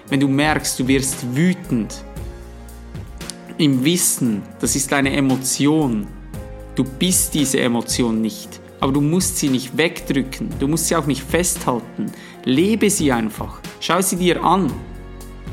Wenn 0.10 0.20
du 0.20 0.28
merkst, 0.28 0.80
du 0.80 0.88
wirst 0.88 1.36
wütend, 1.36 2.04
im 3.62 3.84
Wissen, 3.86 4.42
das 4.60 4.76
ist 4.76 4.92
eine 4.92 5.16
Emotion. 5.16 6.08
Du 6.76 6.84
bist 6.84 7.34
diese 7.34 7.60
Emotion 7.60 8.20
nicht, 8.20 8.60
aber 8.80 8.92
du 8.92 9.02
musst 9.02 9.38
sie 9.38 9.50
nicht 9.50 9.78
wegdrücken, 9.78 10.50
du 10.60 10.68
musst 10.68 10.88
sie 10.88 10.96
auch 10.96 11.06
nicht 11.06 11.22
festhalten. 11.22 12.12
Lebe 12.44 12.90
sie 12.90 13.12
einfach, 13.12 13.60
schau 13.80 14.02
sie 14.02 14.16
dir 14.16 14.44
an, 14.44 14.72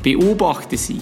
beobachte 0.01 0.77
sie. 0.77 1.01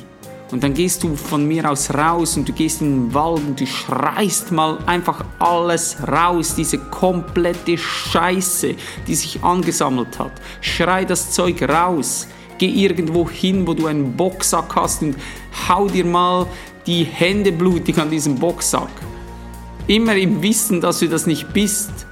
Und 0.51 0.63
dann 0.63 0.73
gehst 0.73 1.03
du 1.03 1.15
von 1.15 1.45
mir 1.45 1.69
aus 1.69 1.93
raus 1.93 2.37
und 2.37 2.47
du 2.47 2.53
gehst 2.53 2.81
in 2.81 3.07
den 3.07 3.13
Wald 3.13 3.39
und 3.39 3.59
du 3.59 3.67
schreist 3.67 4.51
mal 4.51 4.77
einfach 4.85 5.25
alles 5.39 5.97
raus, 6.07 6.55
diese 6.55 6.77
komplette 6.77 7.77
Scheiße, 7.77 8.75
die 9.07 9.15
sich 9.15 9.43
angesammelt 9.43 10.17
hat. 10.17 10.31
Schrei 10.61 11.03
das 11.03 11.31
Zeug 11.31 11.61
raus. 11.63 12.27
Geh 12.59 12.69
irgendwo 12.69 13.29
hin, 13.29 13.67
wo 13.67 13.73
du 13.73 13.87
einen 13.87 14.15
Boxsack 14.15 14.75
hast 14.75 15.01
und 15.01 15.15
hau 15.67 15.87
dir 15.87 16.05
mal 16.05 16.47
die 16.87 17.03
Hände 17.03 17.51
blutig 17.51 17.97
an 17.99 18.09
diesem 18.09 18.35
Boxsack. 18.35 18.89
Immer 19.85 20.15
im 20.15 20.41
Wissen, 20.41 20.81
dass 20.81 20.99
du 20.99 21.09
das 21.09 21.27
nicht 21.27 21.53
bist. 21.53 22.06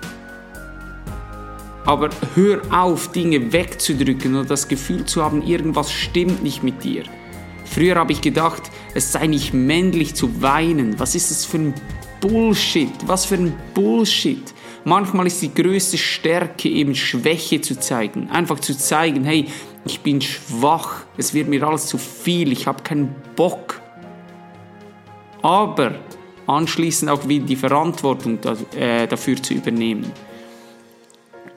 Aber 1.86 2.10
hör 2.34 2.62
auf, 2.72 3.12
Dinge 3.12 3.54
wegzudrücken 3.54 4.36
oder 4.36 4.50
das 4.50 4.68
Gefühl 4.68 5.06
zu 5.06 5.24
haben, 5.24 5.44
irgendwas 5.44 5.92
stimmt 5.92 6.44
nicht 6.44 6.64
mit 6.64 6.84
dir. 6.84 7.04
Früher 7.64 7.96
habe 7.96 8.12
ich 8.12 8.22
gedacht, 8.22 8.64
es 8.94 9.12
sei 9.12 9.28
nicht 9.28 9.54
männlich 9.54 10.16
zu 10.16 10.42
weinen. 10.42 11.00
Was 11.00 11.16
ist 11.16 11.30
das 11.32 11.46
für 11.46 11.58
ein 11.58 11.74
Bullshit? 12.22 12.92
Was 13.06 13.26
für 13.26 13.36
ein 13.36 13.54
Bullshit? 13.74 14.54
Manchmal 14.84 15.28
ist 15.28 15.42
die 15.42 15.54
größte 15.54 15.98
Stärke 15.98 16.70
eben 16.70 16.96
Schwäche 16.96 17.62
zu 17.62 17.80
zeigen. 17.80 18.30
Einfach 18.30 18.60
zu 18.60 18.78
zeigen, 18.78 19.24
hey, 19.24 19.48
ich 19.86 20.02
bin 20.02 20.22
schwach, 20.22 21.06
es 21.18 21.34
wird 21.34 21.48
mir 21.48 21.64
alles 21.64 21.88
zu 21.88 21.98
viel, 21.98 22.52
ich 22.52 22.68
habe 22.68 22.84
keinen 22.84 23.16
Bock. 23.36 23.82
Aber 25.42 25.96
anschließend 26.48 27.10
auch 27.12 27.28
wieder 27.28 27.46
die 27.46 27.56
Verantwortung 27.56 28.40
äh, 28.76 29.08
dafür 29.08 29.42
zu 29.42 29.54
übernehmen. 29.54 30.12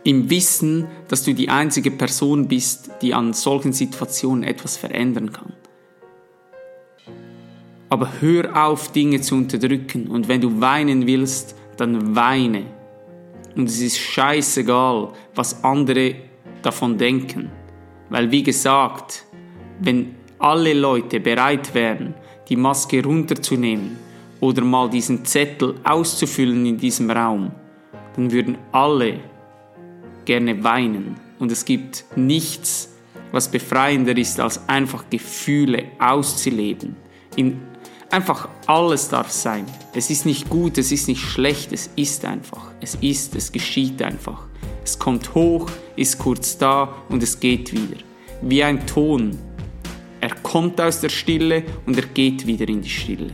Im 0.04 0.30
Wissen, 0.30 0.86
dass 1.08 1.24
du 1.24 1.34
die 1.34 1.48
einzige 1.48 1.90
Person 1.90 2.48
bist, 2.48 2.90
die 3.02 3.14
an 3.14 3.32
solchen 3.32 3.72
Situationen 3.72 4.44
etwas 4.44 4.76
verändern 4.76 5.32
kann. 5.32 5.52
Aber 7.90 8.20
hör 8.20 8.66
auf, 8.66 8.92
Dinge 8.92 9.20
zu 9.20 9.34
unterdrücken. 9.34 10.08
Und 10.08 10.28
wenn 10.28 10.40
du 10.40 10.60
weinen 10.60 11.06
willst, 11.06 11.56
dann 11.76 12.14
weine. 12.14 12.64
Und 13.56 13.68
es 13.68 13.80
ist 13.80 13.98
scheißegal, 13.98 15.12
was 15.34 15.64
andere 15.64 16.14
davon 16.62 16.98
denken. 16.98 17.50
Weil 18.10 18.30
wie 18.30 18.42
gesagt, 18.42 19.24
wenn 19.80 20.14
alle 20.38 20.74
Leute 20.74 21.20
bereit 21.20 21.74
wären, 21.74 22.14
die 22.48 22.56
Maske 22.56 23.02
runterzunehmen 23.02 23.98
oder 24.40 24.62
mal 24.62 24.88
diesen 24.88 25.24
Zettel 25.24 25.74
auszufüllen 25.84 26.64
in 26.66 26.76
diesem 26.76 27.10
Raum, 27.10 27.50
dann 28.14 28.30
würden 28.30 28.56
alle 28.72 29.20
gerne 30.28 30.62
weinen. 30.62 31.16
Und 31.38 31.50
es 31.50 31.64
gibt 31.64 32.04
nichts, 32.14 32.94
was 33.32 33.50
befreiender 33.50 34.16
ist, 34.16 34.38
als 34.38 34.68
einfach 34.68 35.04
Gefühle 35.08 35.84
auszuleben. 35.98 36.96
In 37.34 37.60
einfach 38.10 38.48
alles 38.66 39.08
darf 39.08 39.30
sein. 39.30 39.64
Es 39.94 40.10
ist 40.10 40.26
nicht 40.26 40.50
gut, 40.50 40.76
es 40.76 40.92
ist 40.92 41.08
nicht 41.08 41.22
schlecht, 41.22 41.72
es 41.72 41.90
ist 41.96 42.26
einfach. 42.26 42.72
Es 42.82 42.94
ist, 42.96 43.34
es 43.36 43.50
geschieht 43.52 44.02
einfach. 44.02 44.44
Es 44.84 44.98
kommt 44.98 45.34
hoch, 45.34 45.70
ist 45.96 46.18
kurz 46.18 46.58
da 46.58 46.94
und 47.08 47.22
es 47.22 47.40
geht 47.40 47.72
wieder. 47.72 47.96
Wie 48.42 48.62
ein 48.62 48.86
Ton. 48.86 49.38
Er 50.20 50.34
kommt 50.42 50.78
aus 50.80 51.00
der 51.00 51.08
Stille 51.08 51.64
und 51.86 51.96
er 51.96 52.06
geht 52.06 52.46
wieder 52.46 52.68
in 52.68 52.82
die 52.82 52.90
Stille. 52.90 53.32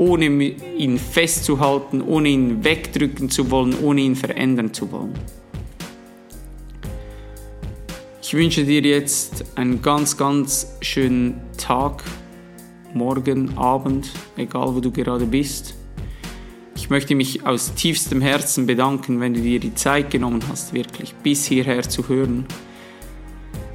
ohne 0.00 0.26
ihn 0.26 0.98
festzuhalten, 0.98 2.00
ohne 2.00 2.30
ihn 2.30 2.64
wegdrücken 2.64 3.28
zu 3.28 3.50
wollen, 3.50 3.74
ohne 3.82 4.00
ihn 4.00 4.16
verändern 4.16 4.72
zu 4.72 4.90
wollen. 4.90 5.12
Ich 8.30 8.36
wünsche 8.36 8.62
dir 8.62 8.80
jetzt 8.82 9.44
einen 9.56 9.82
ganz, 9.82 10.16
ganz 10.16 10.76
schönen 10.82 11.40
Tag, 11.58 12.04
morgen, 12.94 13.58
Abend, 13.58 14.08
egal 14.36 14.72
wo 14.72 14.78
du 14.78 14.92
gerade 14.92 15.26
bist. 15.26 15.74
Ich 16.76 16.90
möchte 16.90 17.16
mich 17.16 17.44
aus 17.44 17.74
tiefstem 17.74 18.20
Herzen 18.20 18.66
bedanken, 18.66 19.18
wenn 19.18 19.34
du 19.34 19.40
dir 19.40 19.58
die 19.58 19.74
Zeit 19.74 20.12
genommen 20.12 20.44
hast, 20.48 20.74
wirklich 20.74 21.12
bis 21.14 21.44
hierher 21.44 21.82
zu 21.82 22.08
hören. 22.08 22.46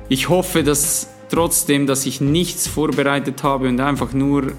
Ich 0.08 0.30
hoffe, 0.30 0.64
dass 0.64 1.10
trotzdem, 1.30 1.86
dass 1.86 2.06
ich 2.06 2.22
nichts 2.22 2.66
vorbereitet 2.66 3.43
habe 3.43 3.68
und 3.68 3.82
einfach 3.82 4.14
nur 4.14 4.53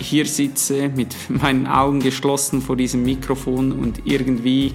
hier 0.00 0.26
sitze 0.26 0.88
mit 0.88 1.14
meinen 1.28 1.68
Augen 1.68 2.00
geschlossen 2.00 2.62
vor 2.62 2.74
diesem 2.74 3.04
Mikrofon 3.04 3.70
und 3.70 4.06
irgendwie 4.06 4.74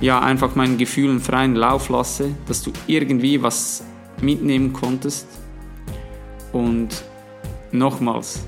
ja 0.00 0.20
einfach 0.20 0.54
meinen 0.54 0.78
Gefühlen 0.78 1.20
freien 1.20 1.54
Lauf 1.54 1.88
lasse, 1.88 2.30
dass 2.46 2.62
du 2.62 2.72
irgendwie 2.86 3.42
was 3.42 3.84
mitnehmen 4.20 4.72
konntest. 4.72 5.26
Und 6.52 7.04
nochmals, 7.72 8.44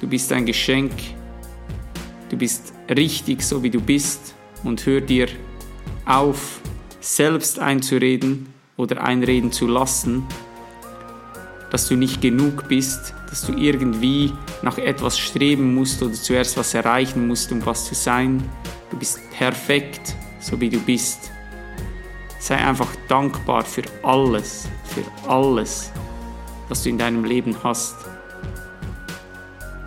du 0.00 0.08
bist 0.08 0.32
ein 0.32 0.46
Geschenk, 0.46 0.92
du 2.28 2.36
bist 2.36 2.72
richtig 2.88 3.42
so 3.42 3.62
wie 3.62 3.70
du 3.70 3.80
bist 3.80 4.34
und 4.64 4.84
hör 4.84 5.00
dir 5.00 5.28
auf, 6.04 6.60
selbst 7.00 7.58
einzureden 7.58 8.52
oder 8.76 9.02
einreden 9.02 9.52
zu 9.52 9.66
lassen, 9.66 10.24
dass 11.70 11.88
du 11.88 11.96
nicht 11.96 12.20
genug 12.20 12.68
bist, 12.68 13.14
dass 13.28 13.46
du 13.46 13.54
irgendwie 13.54 14.32
nach 14.62 14.76
etwas 14.76 15.18
streben 15.18 15.74
musst 15.74 16.02
oder 16.02 16.12
zuerst 16.12 16.56
was 16.56 16.74
erreichen 16.74 17.26
musst, 17.26 17.52
um 17.52 17.64
was 17.64 17.86
zu 17.86 17.94
sein. 17.94 18.42
Du 18.90 18.98
bist 18.98 19.20
perfekt, 19.30 20.16
so 20.40 20.60
wie 20.60 20.70
du 20.70 20.80
bist. 20.80 21.30
Sei 22.38 22.56
einfach 22.56 22.88
dankbar 23.06 23.64
für 23.64 23.82
alles, 24.02 24.68
für 24.84 25.04
alles, 25.28 25.92
was 26.68 26.82
du 26.82 26.88
in 26.88 26.98
deinem 26.98 27.24
Leben 27.24 27.54
hast. 27.62 27.96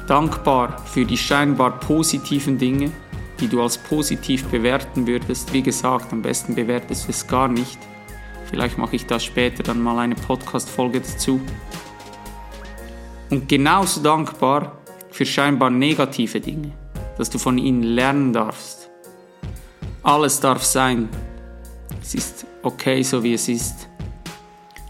Dankbar 0.08 0.78
für 0.86 1.06
die 1.06 1.18
scheinbar 1.18 1.80
positiven 1.80 2.58
Dinge, 2.58 2.92
die 3.40 3.48
du 3.48 3.62
als 3.62 3.78
positiv 3.78 4.46
bewerten 4.46 5.08
würdest. 5.08 5.52
Wie 5.54 5.64
gesagt, 5.64 6.14
am 6.14 6.22
besten 6.22 6.56
bewertest 6.56 7.08
du 7.08 7.10
es 7.10 7.28
gar 7.28 7.48
nicht. 7.48 7.78
Vielleicht 8.46 8.78
mache 8.78 8.96
ich 8.96 9.08
da 9.08 9.20
später 9.20 9.64
dann 9.64 9.82
mal 9.82 9.98
eine 9.98 10.16
Podcast-Folge 10.16 11.02
dazu. 11.02 11.42
Und 13.30 13.50
genauso 13.50 14.02
dankbar 14.02 14.78
für 15.10 15.26
scheinbar 15.26 15.72
negative 15.72 16.40
Dinge, 16.40 16.72
dass 17.18 17.32
du 17.32 17.40
von 17.40 17.58
ihnen 17.58 17.82
lernen 17.82 18.32
darfst. 18.32 18.83
Alles 20.04 20.40
darf 20.42 20.64
sein. 20.64 21.08
Es 22.02 22.14
ist 22.14 22.46
okay, 22.62 23.02
so 23.04 23.24
wie 23.24 23.34
es 23.34 23.48
ist. 23.48 23.88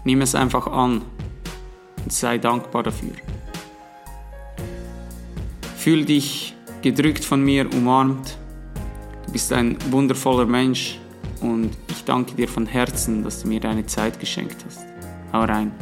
Nimm 0.02 0.20
es 0.20 0.34
einfach 0.34 0.66
an 0.66 1.02
und 2.02 2.12
sei 2.12 2.36
dankbar 2.36 2.82
dafür. 2.82 3.12
Fühl 5.76 6.04
dich 6.04 6.56
gedrückt 6.82 7.24
von 7.24 7.42
mir, 7.42 7.72
umarmt. 7.72 8.36
Du 9.26 9.32
bist 9.32 9.52
ein 9.52 9.76
wundervoller 9.90 10.46
Mensch 10.46 10.98
und 11.40 11.70
ich 11.88 12.04
danke 12.04 12.34
dir 12.34 12.48
von 12.48 12.66
Herzen, 12.66 13.22
dass 13.22 13.42
du 13.42 13.48
mir 13.48 13.60
deine 13.60 13.86
Zeit 13.86 14.18
geschenkt 14.18 14.64
hast. 14.66 14.80
Hau 15.32 15.44
rein. 15.44 15.72